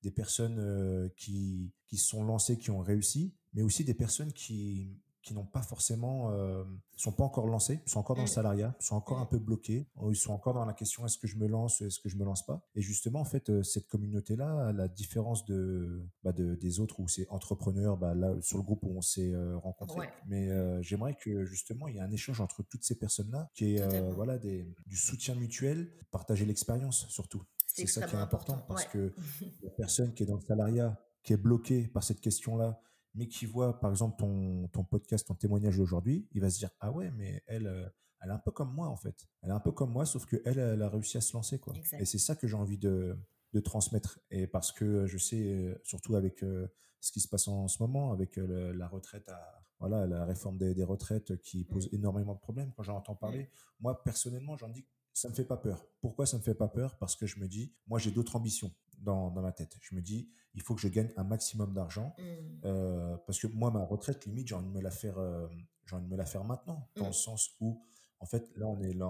des 0.02 0.10
personnes 0.10 0.58
euh, 0.58 1.08
qui, 1.16 1.72
qui 1.86 1.96
se 1.96 2.08
sont 2.08 2.24
lancées, 2.24 2.58
qui 2.58 2.70
ont 2.70 2.80
réussi, 2.80 3.34
mais 3.52 3.62
aussi 3.62 3.84
des 3.84 3.94
personnes 3.94 4.32
qui, 4.32 4.96
qui 5.22 5.34
n'ont 5.34 5.44
pas 5.44 5.62
forcément, 5.62 6.30
euh, 6.30 6.64
sont 6.96 7.12
pas 7.12 7.24
encore 7.24 7.46
lancés, 7.46 7.80
sont 7.86 8.00
encore 8.00 8.16
dans 8.16 8.22
le 8.22 8.28
mm. 8.28 8.32
salariat, 8.32 8.74
sont 8.78 8.96
encore 8.96 9.18
un 9.18 9.24
mm. 9.24 9.28
peu 9.28 9.38
bloqués, 9.38 9.86
ils 10.08 10.16
sont 10.16 10.32
encore 10.32 10.54
dans 10.54 10.64
la 10.64 10.72
question 10.72 11.04
est-ce 11.04 11.18
que 11.18 11.26
je 11.26 11.36
me 11.36 11.46
lance, 11.46 11.80
est-ce 11.82 12.00
que 12.00 12.08
je 12.08 12.16
me 12.16 12.24
lance 12.24 12.44
pas? 12.44 12.66
Et 12.74 12.82
justement, 12.82 13.20
en 13.20 13.24
fait, 13.24 13.50
euh, 13.50 13.62
cette 13.62 13.86
communauté-là, 13.86 14.68
à 14.68 14.72
la 14.72 14.88
différence 14.88 15.44
de, 15.44 16.06
bah 16.24 16.32
de, 16.32 16.54
des 16.54 16.80
autres 16.80 17.00
où 17.00 17.08
c'est 17.08 17.28
entrepreneur, 17.28 17.96
bah 17.96 18.14
là 18.14 18.34
sur 18.40 18.58
le 18.58 18.62
groupe 18.62 18.80
où 18.82 18.96
on 18.96 19.02
s'est 19.02 19.32
euh, 19.32 19.56
rencontrés. 19.58 20.08
Mais 20.26 20.50
euh, 20.50 20.80
j'aimerais 20.82 21.16
que 21.16 21.44
justement 21.44 21.88
il 21.88 21.96
y 21.96 21.98
ait 21.98 22.02
un 22.02 22.12
échange 22.12 22.40
entre 22.40 22.62
toutes 22.62 22.84
ces 22.84 22.98
personnes-là, 22.98 23.50
qui 23.54 23.76
est 23.76 24.10
voilà 24.12 24.38
des, 24.38 24.66
du 24.86 24.96
soutien 24.96 25.34
mutuel, 25.34 25.90
partager 26.10 26.46
l'expérience 26.46 27.06
surtout. 27.08 27.42
C'est 27.66 27.86
ça 27.86 28.06
qui 28.06 28.16
est 28.16 28.18
important, 28.18 28.58
parce 28.66 28.84
que 28.86 29.12
la 29.62 29.70
personne 29.70 30.12
qui 30.12 30.24
est 30.24 30.26
dans 30.26 30.34
le 30.34 30.40
salariat, 30.40 30.98
qui 31.22 31.32
est 31.32 31.36
bloquée 31.36 31.86
par 31.86 32.02
cette 32.02 32.20
question-là, 32.20 32.80
mais 33.14 33.28
qui 33.28 33.46
voit 33.46 33.80
par 33.80 33.90
exemple 33.90 34.16
ton, 34.18 34.68
ton 34.68 34.84
podcast, 34.84 35.26
ton 35.26 35.34
témoignage 35.34 35.76
d'aujourd'hui, 35.76 36.28
il 36.32 36.40
va 36.40 36.50
se 36.50 36.58
dire 36.58 36.70
ah 36.80 36.92
ouais 36.92 37.10
mais 37.12 37.42
elle 37.46 37.66
euh, 37.66 37.88
elle 38.22 38.30
est 38.30 38.34
un 38.34 38.38
peu 38.38 38.50
comme 38.50 38.72
moi 38.74 38.88
en 38.88 38.96
fait. 38.96 39.28
Elle 39.42 39.50
est 39.50 39.54
un 39.54 39.60
peu 39.60 39.72
comme 39.72 39.90
moi 39.90 40.04
sauf 40.04 40.26
que 40.26 40.40
elle 40.44 40.58
elle 40.58 40.82
a 40.82 40.88
réussi 40.88 41.16
à 41.16 41.20
se 41.20 41.32
lancer 41.32 41.58
quoi. 41.58 41.74
Et 41.98 42.04
c'est 42.04 42.18
ça 42.18 42.36
que 42.36 42.46
j'ai 42.46 42.56
envie 42.56 42.78
de, 42.78 43.18
de 43.52 43.60
transmettre 43.60 44.20
et 44.30 44.46
parce 44.46 44.72
que 44.72 45.06
je 45.06 45.18
sais 45.18 45.52
euh, 45.52 45.80
surtout 45.84 46.16
avec 46.16 46.42
euh, 46.42 46.68
ce 47.00 47.12
qui 47.12 47.20
se 47.20 47.28
passe 47.28 47.48
en 47.48 47.66
ce 47.68 47.82
moment 47.82 48.12
avec 48.12 48.36
la 48.36 48.88
retraite 48.88 49.28
à 49.28 49.64
voilà 49.78 50.06
la 50.06 50.26
réforme 50.26 50.58
des, 50.58 50.74
des 50.74 50.84
retraites 50.84 51.40
qui 51.40 51.64
pose 51.64 51.90
mmh. 51.90 51.96
énormément 51.96 52.34
de 52.34 52.40
problèmes 52.40 52.72
quand 52.76 52.82
j'en 52.82 52.96
entends 52.96 53.16
parler. 53.16 53.44
Mmh. 53.44 53.48
Moi 53.80 54.04
personnellement 54.04 54.56
j'en 54.58 54.68
dis 54.68 54.84
ça 55.12 55.28
me 55.28 55.34
fait 55.34 55.44
pas 55.44 55.56
peur. 55.56 55.84
Pourquoi 56.00 56.26
ça 56.26 56.38
me 56.38 56.42
fait 56.42 56.54
pas 56.54 56.68
peur? 56.68 56.96
Parce 56.98 57.16
que 57.16 57.26
je 57.26 57.38
me 57.40 57.48
dis, 57.48 57.74
moi 57.86 57.98
j'ai 57.98 58.10
d'autres 58.10 58.36
ambitions 58.36 58.72
dans, 59.00 59.30
dans 59.30 59.42
ma 59.42 59.52
tête. 59.52 59.76
Je 59.80 59.94
me 59.94 60.00
dis, 60.00 60.30
il 60.54 60.62
faut 60.62 60.74
que 60.74 60.80
je 60.80 60.88
gagne 60.88 61.10
un 61.16 61.24
maximum 61.24 61.72
d'argent. 61.72 62.14
Mmh. 62.18 62.22
Euh, 62.64 63.16
parce 63.26 63.38
que 63.38 63.46
moi, 63.46 63.70
ma 63.70 63.84
retraite, 63.84 64.24
limite, 64.26 64.48
j'ai 64.48 64.54
envie 64.54 64.68
de 64.68 64.72
me 64.72 64.80
la 64.80 64.90
faire, 64.90 65.18
euh, 65.18 65.46
j'ai 65.86 65.96
envie 65.96 66.06
de 66.06 66.10
me 66.10 66.16
la 66.16 66.26
faire 66.26 66.44
maintenant. 66.44 66.88
Dans 66.96 67.04
le 67.04 67.10
mmh. 67.10 67.14
sens 67.14 67.50
où, 67.60 67.84
en 68.18 68.26
fait, 68.26 68.50
là, 68.56 68.66
on 68.66 68.80
est 68.80 68.92
là. 68.92 69.08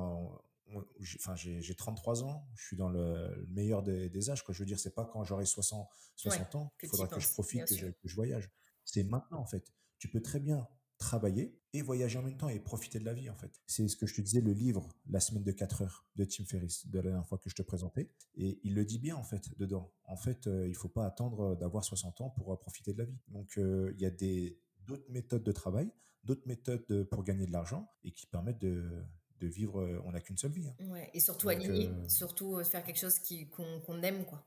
enfin, 1.17 1.35
j'ai 1.35 1.75
33 1.75 2.25
ans, 2.25 2.47
je 2.55 2.67
suis 2.67 2.77
dans 2.77 2.89
le, 2.89 3.47
meilleur 3.51 3.83
des, 3.83 4.31
âges. 4.31 4.45
Quoi. 4.45 4.55
Je 4.55 4.61
veux 4.61 4.67
dire, 4.67 4.79
c'est 4.79 4.95
pas 4.95 5.05
quand 5.05 5.25
j'aurai 5.25 5.47
60, 5.47 5.89
60 6.17 6.55
ans 6.55 6.73
qu'il 6.79 6.89
faudra 6.89 7.09
que 7.09 7.21
je 7.21 7.29
profite, 7.29 7.65
que 7.67 7.75
je, 7.75 7.87
que 7.87 8.09
je, 8.09 8.15
voyage. 8.15 8.51
C'est 8.85 9.05
maintenant, 9.05 9.41
en 9.41 9.47
fait. 9.47 9.73
Tu 9.99 10.09
peux 10.09 10.23
très 10.23 10.41
bien 10.41 10.67
travailler, 11.01 11.61
et 11.73 11.83
voyager 11.83 12.19
en 12.19 12.23
même 12.23 12.37
temps 12.37 12.49
et 12.49 12.61
profiter 12.61 12.99
de 12.99 13.05
la 13.05 13.15
vie 13.15 13.31
en 13.31 13.35
fait. 13.35 13.61
C'est 13.67 13.89
ce 13.89 13.97
que 13.97 14.07
je 14.07 14.15
te 14.15 14.21
disais, 14.21 14.41
le 14.41 14.53
livre 14.53 14.89
La 15.09 15.21
semaine 15.21 15.43
de 15.43 15.53
4 15.53 15.83
heures 15.83 16.07
de 16.17 16.25
Tim 16.25 16.45
Ferriss, 16.45 16.87
de 16.87 16.97
la 16.99 17.03
dernière 17.03 17.27
fois 17.27 17.39
que 17.39 17.49
je 17.49 17.55
te 17.55 17.63
présentais. 17.63 18.11
Et 18.35 18.61
il 18.63 18.75
le 18.75 18.85
dit 18.85 18.99
bien 18.99 19.17
en 19.17 19.23
fait 19.25 19.57
dedans. 19.59 19.93
En 20.05 20.17
fait, 20.17 20.47
euh, 20.47 20.69
il 20.69 20.75
faut 20.75 20.89
pas 20.89 21.07
attendre 21.07 21.57
d'avoir 21.57 21.85
60 21.85 22.21
ans 22.21 22.31
pour 22.31 22.53
euh, 22.53 22.57
profiter 22.57 22.93
de 22.93 22.99
la 22.99 23.05
vie. 23.05 23.19
Donc 23.29 23.57
euh, 23.59 23.93
il 23.95 24.01
y 24.01 24.07
a 24.07 24.11
des 24.11 24.61
d'autres 24.87 25.11
méthodes 25.11 25.45
de 25.45 25.53
travail, 25.53 25.91
d'autres 26.25 26.47
méthodes 26.47 27.05
pour 27.05 27.25
gagner 27.25 27.47
de 27.47 27.53
l'argent 27.53 27.89
et 28.03 28.11
qui 28.11 28.27
permettent 28.27 28.61
de, 28.61 29.05
de 29.39 29.47
vivre, 29.47 30.01
on 30.05 30.13
n'a 30.13 30.21
qu'une 30.21 30.39
seule 30.39 30.51
vie. 30.51 30.69
Hein. 30.69 30.89
Ouais, 30.89 31.11
et 31.15 31.21
surtout 31.21 31.49
aligner, 31.49 31.91
surtout 32.09 32.63
faire 32.65 32.83
quelque 32.83 32.99
chose 32.99 33.21
qu'on 33.51 34.03
aime 34.03 34.25
quoi. 34.25 34.45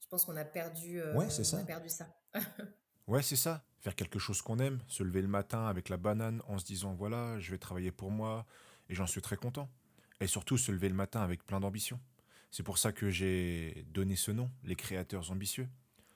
Je 0.00 0.08
pense 0.08 0.24
qu'on 0.24 0.36
a 0.36 0.44
perdu, 0.44 1.00
ouais, 1.14 1.30
ça. 1.30 1.56
On 1.56 1.60
a 1.60 1.64
perdu 1.64 1.88
ça. 1.88 2.14
ouais, 3.10 3.22
c'est 3.22 3.36
ça 3.36 3.64
faire 3.80 3.94
quelque 3.94 4.18
chose 4.18 4.42
qu'on 4.42 4.58
aime, 4.58 4.80
se 4.86 5.02
lever 5.02 5.22
le 5.22 5.28
matin 5.28 5.66
avec 5.66 5.88
la 5.88 5.96
banane 5.96 6.42
en 6.46 6.58
se 6.58 6.64
disant 6.64 6.94
voilà, 6.94 7.38
je 7.40 7.50
vais 7.50 7.58
travailler 7.58 7.90
pour 7.90 8.10
moi 8.10 8.46
et 8.88 8.94
j'en 8.94 9.06
suis 9.06 9.22
très 9.22 9.36
content. 9.36 9.70
Et 10.20 10.26
surtout 10.26 10.58
se 10.58 10.70
lever 10.70 10.90
le 10.90 10.94
matin 10.94 11.22
avec 11.22 11.44
plein 11.46 11.60
d'ambition. 11.60 11.98
C'est 12.50 12.62
pour 12.62 12.76
ça 12.76 12.92
que 12.92 13.08
j'ai 13.08 13.86
donné 13.88 14.16
ce 14.16 14.30
nom, 14.30 14.50
les 14.64 14.76
créateurs 14.76 15.30
ambitieux. 15.30 15.68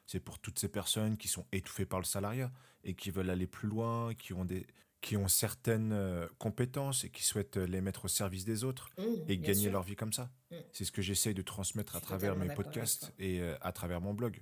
C'est 0.07 0.21
pour 0.21 0.39
toutes 0.39 0.59
ces 0.59 0.69
personnes 0.69 1.17
qui 1.17 1.29
sont 1.29 1.47
étouffées 1.53 1.87
par 1.87 2.01
le 2.01 2.05
salariat 2.05 2.53
et 2.83 2.95
qui 2.95 3.11
veulent 3.11 3.31
aller 3.31 3.47
plus 3.47 3.69
loin, 3.69 4.15
qui 4.15 4.35
ont 4.35 4.45
des 4.45 4.67
qui 5.01 5.19
ont 5.19 5.29
certaines 5.29 5.93
euh, 5.93 6.27
compétences 6.39 7.05
et 7.05 7.11
qui 7.11 7.23
souhaitent 7.23 7.59
les 7.59 7.83
mettre 7.83 8.07
au 8.07 8.09
service 8.09 8.47
des 8.47 8.65
autres 8.65 8.89
mmh, 8.97 9.03
et 9.29 9.37
gagner 9.37 9.69
leur 9.69 9.83
vie 9.83 9.97
comme 9.97 10.15
ça. 10.15 10.31
Mmh. 10.51 10.57
C'est 10.73 10.85
ce 10.87 10.93
que 10.93 11.03
j'essaye 11.03 11.35
de 11.35 11.43
transmettre 11.43 11.95
à 11.95 12.01
travers 12.01 12.37
mes 12.37 12.49
podcasts 12.55 13.13
et 13.19 13.41
euh, 13.41 13.55
à 13.61 13.73
travers 13.73 14.01
mon 14.01 14.15
blog. 14.15 14.41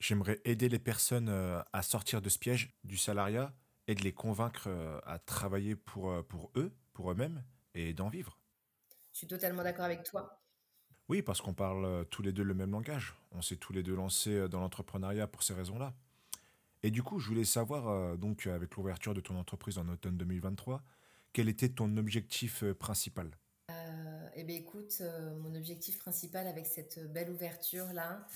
J'aimerais 0.00 0.40
aider 0.44 0.68
les 0.68 0.78
personnes 0.78 1.28
euh, 1.28 1.60
à 1.72 1.82
sortir 1.82 2.22
de 2.22 2.28
ce 2.28 2.38
piège 2.38 2.72
du 2.84 2.96
salariat 2.96 3.52
et 3.88 3.94
de 3.94 4.02
les 4.02 4.12
convaincre 4.12 4.64
euh, 4.68 5.00
à 5.04 5.18
travailler 5.18 5.74
pour, 5.74 6.10
euh, 6.10 6.22
pour 6.22 6.52
eux, 6.54 6.72
pour 6.92 7.10
eux-mêmes, 7.10 7.42
et 7.74 7.94
d'en 7.94 8.08
vivre. 8.08 8.38
Je 9.12 9.18
suis 9.18 9.26
totalement 9.26 9.64
d'accord 9.64 9.86
avec 9.86 10.04
toi. 10.04 10.40
Oui, 11.08 11.22
parce 11.22 11.40
qu'on 11.40 11.54
parle 11.54 12.06
tous 12.10 12.22
les 12.22 12.32
deux 12.32 12.42
le 12.42 12.54
même 12.54 12.70
langage. 12.70 13.16
On 13.32 13.42
s'est 13.42 13.56
tous 13.56 13.72
les 13.72 13.82
deux 13.82 13.96
lancés 13.96 14.48
dans 14.48 14.60
l'entrepreneuriat 14.60 15.26
pour 15.26 15.42
ces 15.42 15.54
raisons-là. 15.54 15.94
Et 16.82 16.90
du 16.90 17.02
coup, 17.02 17.18
je 17.18 17.28
voulais 17.28 17.44
savoir, 17.44 18.18
donc, 18.18 18.46
avec 18.46 18.76
l'ouverture 18.76 19.14
de 19.14 19.20
ton 19.20 19.36
entreprise 19.36 19.78
en 19.78 19.88
automne 19.88 20.18
2023, 20.18 20.82
quel 21.32 21.48
était 21.48 21.70
ton 21.70 21.96
objectif 21.96 22.62
principal? 22.74 23.30
Eh 24.34 24.44
bien, 24.44 24.56
écoute, 24.56 25.02
mon 25.38 25.54
objectif 25.54 25.98
principal 25.98 26.46
avec 26.46 26.66
cette 26.66 27.10
belle 27.10 27.30
ouverture-là, 27.30 28.26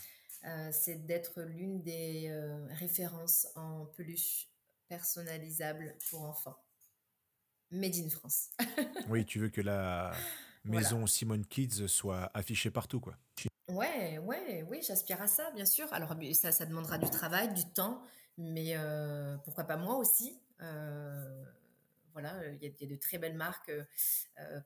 c'est 0.73 1.07
d'être 1.07 1.43
l'une 1.43 1.83
des 1.83 2.29
euh, 2.29 2.67
références 2.75 3.47
en 3.55 3.87
peluche 3.87 4.49
personnalisable 4.89 5.97
pour 6.11 6.23
enfants. 6.23 6.59
Made 7.71 7.97
in 7.97 8.11
France. 8.11 8.51
oui, 9.09 9.25
tu 9.25 9.39
veux 9.39 9.49
que 9.49 9.61
la 9.61 10.13
maison 10.65 11.07
Simone 11.07 11.47
Kids 11.47 11.89
soit 11.89 12.31
affichée 12.35 12.71
partout, 12.71 13.01
quoi. 13.01 13.17
Ouais, 13.69 14.19
ouais, 14.19 14.67
oui, 14.69 14.83
j'aspire 14.83 15.23
à 15.23 15.27
ça, 15.27 15.51
bien 15.53 15.65
sûr. 15.65 15.91
Alors, 15.93 16.15
ça, 16.35 16.53
ça 16.53 16.67
demandera 16.67 16.99
du 16.99 17.09
travail, 17.09 17.55
du 17.55 17.65
temps, 17.73 18.03
mais 18.37 18.77
euh, 18.77 19.37
pourquoi 19.45 19.65
pas 19.65 19.77
moi 19.77 19.97
aussi 19.97 20.39
voilà, 22.13 22.47
il 22.61 22.63
y, 22.63 22.85
a 22.85 22.87
de 22.87 22.95
très 22.97 23.17
belles 23.17 23.37
marques, 23.37 23.73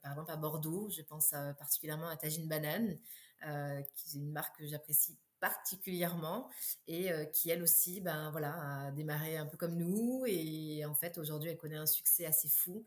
par 0.03 0.12
exemple 0.12 0.33
à 0.33 0.37
Bordeaux, 0.37 0.91
je 0.91 1.01
pense 1.01 1.31
particulièrement 1.57 2.09
à 2.09 2.17
Tagine 2.17 2.49
Banane, 2.49 2.99
qui 3.41 3.47
est 3.47 4.19
une 4.19 4.33
marque 4.33 4.59
que 4.59 4.67
j'apprécie 4.67 5.17
particulièrement 5.40 6.51
et 6.87 7.12
euh, 7.12 7.25
qui 7.27 7.51
elle 7.51 7.62
aussi 7.62 8.01
ben 8.01 8.31
voilà 8.31 8.87
a 8.87 8.90
démarré 8.90 9.37
un 9.37 9.46
peu 9.46 9.57
comme 9.57 9.77
nous 9.77 10.25
et 10.27 10.85
en 10.85 10.94
fait 10.94 11.18
aujourd'hui 11.18 11.51
elle 11.51 11.57
connaît 11.57 11.77
un 11.77 11.87
succès 11.87 12.27
assez 12.27 12.49
fou 12.49 12.85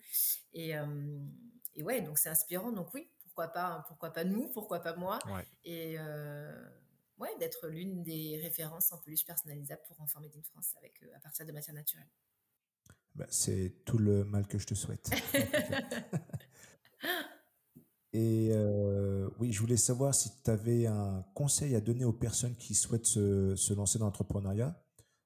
et, 0.53 0.77
euh, 0.77 1.19
et 1.75 1.83
ouais 1.83 2.01
donc 2.01 2.17
c'est 2.17 2.29
inspirant. 2.29 2.71
Donc 2.71 2.93
oui 2.93 3.09
pourquoi 3.21 3.49
pas 3.49 3.85
pourquoi 3.87 4.11
pas 4.11 4.23
nous 4.23 4.47
pourquoi 4.49 4.79
pas 4.79 4.95
moi 4.95 5.19
et 5.63 5.95
euh, 5.99 6.69
ouais 7.19 7.29
d'être 7.39 7.67
l'une 7.67 8.03
des 8.03 8.39
références 8.41 8.91
en 8.91 8.97
peluche 8.97 9.25
personnalisable 9.25 9.81
pour 9.87 10.01
enfants 10.01 10.19
made 10.19 10.35
in 10.35 10.41
France 10.43 10.73
avec 10.77 11.01
à 11.15 11.19
partir 11.19 11.45
de 11.45 11.51
matières 11.51 11.75
naturelles 11.75 12.09
bah, 13.15 13.27
c'est 13.29 13.83
tout 13.85 13.97
le 13.97 14.23
mal 14.23 14.47
que 14.47 14.57
je 14.57 14.67
te 14.67 14.73
souhaite 14.73 15.09
Et 18.11 18.49
euh, 18.51 19.29
oui, 19.39 19.51
je 19.51 19.59
voulais 19.59 19.77
savoir 19.77 20.15
si 20.15 20.31
tu 20.43 20.49
avais 20.49 20.87
un 20.87 21.23
conseil 21.35 21.75
à 21.75 21.81
donner 21.81 22.05
aux 22.05 22.13
personnes 22.13 22.55
qui 22.55 22.73
souhaitent 22.73 23.05
se, 23.05 23.55
se 23.55 23.73
lancer 23.73 23.99
dans 23.99 24.05
l'entrepreneuriat. 24.05 24.81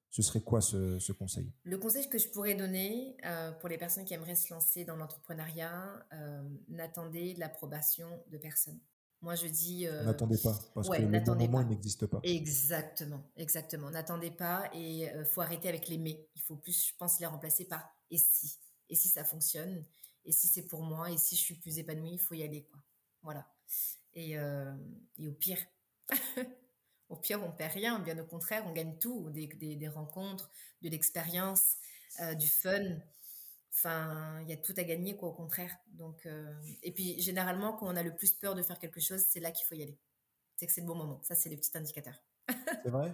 Ce 0.10 0.22
serait 0.22 0.42
quoi 0.42 0.62
ce, 0.62 1.00
ce, 1.00 1.12
conseil? 1.12 1.52
Le 1.64 1.78
conseil 1.78 2.08
que 2.08 2.20
je 2.20 2.28
pourrais 2.28 2.54
donner 2.54 3.18
euh, 3.26 3.52
pour 3.54 3.70
les 3.70 3.80
personnes 3.80 4.06
qui 4.06 4.14
aimeraient 4.14 4.36
se 4.36 4.54
lancer 4.54 4.86
dans 4.86 4.96
l'entrepreneuriat, 4.96 6.06
euh, 6.14 6.44
n'attendez 6.68 7.34
l'approbation 7.36 8.08
de 8.30 8.38
personne. 8.38 8.80
Moi, 9.22 9.36
je 9.36 9.48
dis. 9.48 9.88
n'attendez 10.04 10.38
pas, 10.38 10.54
parce 10.76 10.90
que 10.90 11.02
le 11.02 11.20
bon 11.22 11.36
moment, 11.36 11.64
n'existe 11.64 12.06
pas. 12.06 12.20
Exactement, 12.24 13.24
exactement. 13.38 13.90
N'attendez 13.90 14.30
pas 14.30 14.70
et 14.74 15.06
il 15.06 15.26
faut 15.26 15.40
arrêter 15.40 15.70
avec 15.70 15.88
les 15.88 15.98
mais. 15.98 16.28
Il 16.36 16.42
faut 16.42 16.58
plus, 16.58 16.90
je 16.90 16.94
pense, 16.98 17.22
les 17.22 17.26
remplacer 17.26 17.64
par 17.64 17.90
et 18.12 18.18
si. 18.18 18.60
Et 18.90 18.96
si 18.96 19.08
ça 19.08 19.24
fonctionne 19.24 19.84
et 20.26 20.32
si 20.32 20.48
c'est 20.48 20.64
pour 20.64 20.82
moi, 20.82 21.12
et 21.12 21.18
si 21.18 21.36
je 21.36 21.42
suis 21.42 21.56
plus 21.56 21.80
épanouie, 21.80 22.14
il 22.14 22.20
faut 22.20 22.34
y 22.34 22.44
aller, 22.44 22.64
quoi. 22.64 22.80
Voilà. 23.22 23.48
Et, 24.14 24.38
euh, 24.38 24.74
et 25.18 25.28
au 25.28 25.34
pire, 25.34 25.60
au 27.10 27.16
pire, 27.16 27.44
on 27.44 27.52
perd 27.52 27.74
rien. 27.74 28.00
Bien 28.00 28.18
au 28.20 28.26
contraire, 28.26 28.64
on 28.68 28.72
gagne 28.72 28.98
tout. 28.98 29.30
Des, 29.32 29.48
des, 29.48 29.88
rencontres, 29.88 30.50
de 30.82 30.90
l'expérience, 30.90 31.76
euh, 32.22 32.36
du 32.36 32.48
fun. 32.48 33.00
Enfin, 33.72 34.40
il 34.42 34.50
y 34.50 34.54
a 34.54 34.58
tout 34.58 34.74
à 34.78 34.84
gagner, 34.84 35.18
quoi, 35.18 35.30
au 35.30 35.34
contraire. 35.34 35.76
Donc, 35.88 36.26
euh, 36.26 36.54
et 36.84 36.92
puis, 36.92 37.20
généralement, 37.22 37.74
quand 37.74 37.88
on 37.88 37.96
a 37.96 38.04
le 38.04 38.16
plus 38.16 38.34
peur 38.34 38.56
de 38.56 38.62
faire 38.62 38.80
quelque 38.80 39.00
chose, 39.00 39.22
c'est 39.22 39.40
là 39.40 39.52
qu'il 39.52 39.66
faut 39.66 39.76
y 39.76 39.82
aller. 39.82 39.98
C'est 40.56 40.68
que 40.68 40.74
c'est 40.74 40.82
le 40.82 40.88
bon 40.88 40.96
moment. 40.96 41.22
Ça, 41.24 41.36
c'est 41.36 41.50
les 41.50 41.58
petits 41.58 41.76
indicateurs. 41.78 42.22
c'est 42.48 42.90
vrai? 42.90 43.14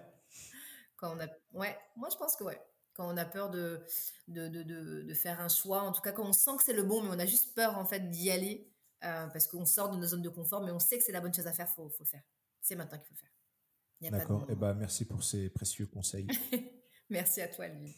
Quand 0.97 1.15
on 1.15 1.19
a... 1.21 1.27
Ouais, 1.53 1.79
moi, 1.95 2.09
je 2.11 2.17
pense 2.17 2.35
que 2.35 2.43
ouais 2.43 2.61
quand 2.99 3.07
on 3.07 3.15
a 3.15 3.23
peur 3.23 3.49
de 3.49 3.81
de, 4.27 4.49
de, 4.49 4.61
de, 4.61 5.13
faire 5.13 5.39
un 5.39 5.47
choix, 5.47 5.83
en 5.83 5.93
tout 5.93 6.01
cas 6.01 6.11
quand 6.11 6.27
on 6.27 6.33
sent 6.33 6.51
que 6.57 6.63
c'est 6.63 6.73
le 6.73 6.83
bon, 6.83 7.01
mais 7.01 7.09
on 7.13 7.19
a 7.19 7.25
juste 7.25 7.55
peur 7.55 7.77
en 7.77 7.85
fait 7.85 8.09
d'y 8.09 8.29
aller 8.29 8.69
euh, 9.05 9.27
parce 9.27 9.47
qu'on 9.47 9.63
sort 9.63 9.89
de 9.89 9.95
nos 9.95 10.07
zones 10.07 10.21
de 10.21 10.27
confort, 10.27 10.61
mais 10.61 10.71
on 10.71 10.79
sait 10.79 10.97
que 10.97 11.05
c'est 11.05 11.13
la 11.13 11.21
bonne 11.21 11.33
chose 11.33 11.47
à 11.47 11.53
faire, 11.53 11.67
il 11.69 11.73
faut, 11.73 11.89
faut, 11.89 12.03
le 12.03 12.09
faire. 12.09 12.23
C'est 12.61 12.75
maintenant 12.75 12.97
qu'il 12.97 13.07
faut 13.07 13.13
le 13.13 13.19
faire. 13.19 14.19
D'accord, 14.19 14.43
et 14.49 14.53
eh 14.53 14.55
ben, 14.55 14.73
merci 14.73 15.05
pour 15.05 15.23
ces 15.23 15.49
précieux 15.49 15.87
conseils. 15.87 16.27
merci 17.09 17.39
à 17.39 17.47
toi, 17.47 17.69
lui. 17.69 17.95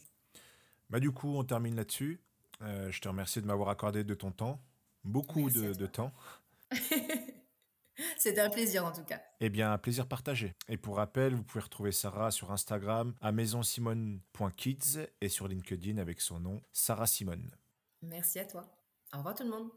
Bah, 0.92 1.00
du 1.00 1.12
coup, 1.12 1.36
on 1.36 1.44
termine 1.44 1.76
là-dessus. 1.76 2.22
Euh, 2.62 2.92
je 2.92 3.02
te 3.02 3.08
remercie 3.08 3.42
de 3.42 3.48
m'avoir 3.48 3.70
accordé 3.70 4.04
de 4.04 4.14
ton 4.14 4.32
temps, 4.32 4.64
beaucoup 5.04 5.50
de, 5.50 5.74
de 5.74 5.86
temps. 5.88 6.14
C'était 8.18 8.42
un 8.42 8.50
plaisir 8.50 8.86
en 8.86 8.92
tout 8.92 9.04
cas. 9.04 9.22
Eh 9.40 9.50
bien, 9.50 9.72
un 9.72 9.78
plaisir 9.78 10.08
partagé. 10.08 10.56
Et 10.68 10.78
pour 10.78 10.98
rappel, 10.98 11.36
vous 11.36 11.44
pouvez 11.44 11.64
retrouver 11.64 11.92
Sarah 11.92 12.32
sur 12.32 12.52
Instagram 12.52 13.14
à 13.22 13.32
maisonsimone.kids 13.32 15.08
et 15.22 15.30
sur 15.30 15.48
LinkedIn 15.48 15.98
avec 15.98 16.22
son 16.22 16.40
nom 16.40 16.62
Sarah 16.72 17.08
Simone. 17.08 17.52
Merci 18.02 18.40
à 18.40 18.46
toi. 18.46 18.66
Au 19.14 19.18
revoir 19.18 19.36
tout 19.36 19.44
le 19.44 19.50
monde. 19.50 19.70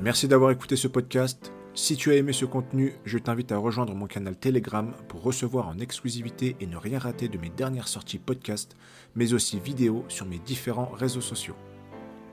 Merci 0.00 0.28
d'avoir 0.28 0.50
écouté 0.50 0.76
ce 0.76 0.88
podcast. 0.88 1.52
Si 1.74 1.96
tu 1.96 2.10
as 2.10 2.16
aimé 2.16 2.32
ce 2.32 2.44
contenu, 2.44 2.94
je 3.04 3.18
t'invite 3.18 3.50
à 3.50 3.58
rejoindre 3.58 3.94
mon 3.94 4.06
canal 4.06 4.36
Telegram 4.36 4.94
pour 5.08 5.22
recevoir 5.22 5.68
en 5.68 5.78
exclusivité 5.78 6.56
et 6.60 6.66
ne 6.66 6.76
rien 6.76 6.98
rater 6.98 7.28
de 7.28 7.38
mes 7.38 7.50
dernières 7.50 7.88
sorties 7.88 8.18
podcast, 8.18 8.76
mais 9.14 9.32
aussi 9.32 9.58
vidéo 9.58 10.04
sur 10.08 10.26
mes 10.26 10.38
différents 10.38 10.90
réseaux 10.92 11.20
sociaux. 11.20 11.56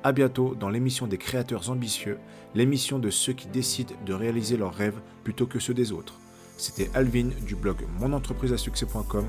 A 0.03 0.13
bientôt 0.13 0.55
dans 0.55 0.69
l'émission 0.69 1.05
des 1.05 1.19
créateurs 1.19 1.69
ambitieux, 1.69 2.17
l'émission 2.55 2.97
de 2.97 3.11
ceux 3.11 3.33
qui 3.33 3.47
décident 3.47 3.93
de 4.03 4.13
réaliser 4.13 4.57
leurs 4.57 4.73
rêves 4.73 4.99
plutôt 5.23 5.45
que 5.45 5.59
ceux 5.59 5.75
des 5.75 5.91
autres. 5.91 6.19
C'était 6.57 6.89
Alvin 6.95 7.29
du 7.45 7.55
blog 7.55 7.77
monentrepriseasuccès.com 7.99 9.25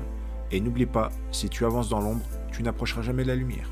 et 0.51 0.59
n'oublie 0.59 0.87
pas, 0.87 1.11
si 1.31 1.47
tu 1.47 1.65
avances 1.65 1.89
dans 1.89 1.99
l'ombre, 1.99 2.25
tu 2.51 2.63
n'approcheras 2.63 3.03
jamais 3.03 3.23
la 3.23 3.35
lumière. 3.35 3.69